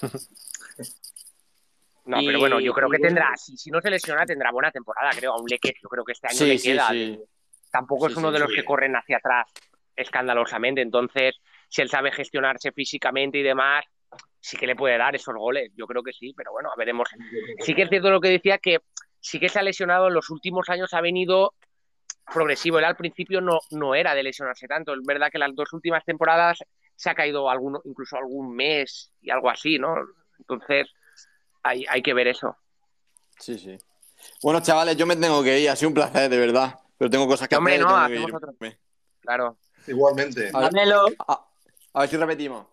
[2.08, 5.10] No, pero bueno, yo creo que tendrá, si, si no se lesiona, tendrá buena temporada,
[5.14, 5.34] creo.
[5.34, 6.90] A un Leque, yo creo que este año le queda.
[7.70, 9.46] Tampoco es uno de los que corren hacia atrás
[9.94, 10.80] escandalosamente.
[10.80, 11.36] Entonces,
[11.68, 13.84] si él sabe gestionarse físicamente y demás,
[14.40, 15.70] sí que le puede dar esos goles.
[15.76, 17.10] Yo creo que sí, pero bueno, veremos.
[17.60, 18.78] Sí que es cierto lo que decía que
[19.20, 21.52] sí que se ha lesionado en los últimos años, ha venido
[22.32, 22.78] progresivo.
[22.78, 24.94] Él al principio no, no era de lesionarse tanto.
[24.94, 26.58] Es verdad que las dos últimas temporadas
[26.96, 29.94] se ha caído alguno, incluso algún mes y algo así, ¿no?
[30.38, 30.88] Entonces,
[31.68, 32.56] hay, hay que ver eso.
[33.38, 33.76] Sí, sí.
[34.42, 35.70] Bueno, chavales, yo me tengo que ir.
[35.70, 36.78] Ha sido un placer, de verdad.
[36.96, 37.86] Pero tengo cosas que Hombre, hacer.
[37.86, 38.52] no, tengo que otro.
[39.20, 39.56] Claro.
[39.86, 40.50] Igualmente.
[40.52, 41.04] A ver, Dámelo.
[41.26, 41.46] a-
[41.94, 42.66] a ver si repetimos.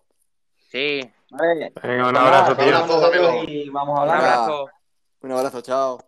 [0.70, 1.00] Sí.
[1.30, 1.72] Vale.
[1.82, 3.44] Venga, un abrazo, Un abrazo, Damelo.
[3.44, 4.22] Y vamos Un hablando.
[4.22, 4.34] Venga.
[4.44, 4.70] abrazo.
[5.22, 5.98] Un abrazo, chao.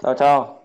[0.00, 0.62] Chao, chao.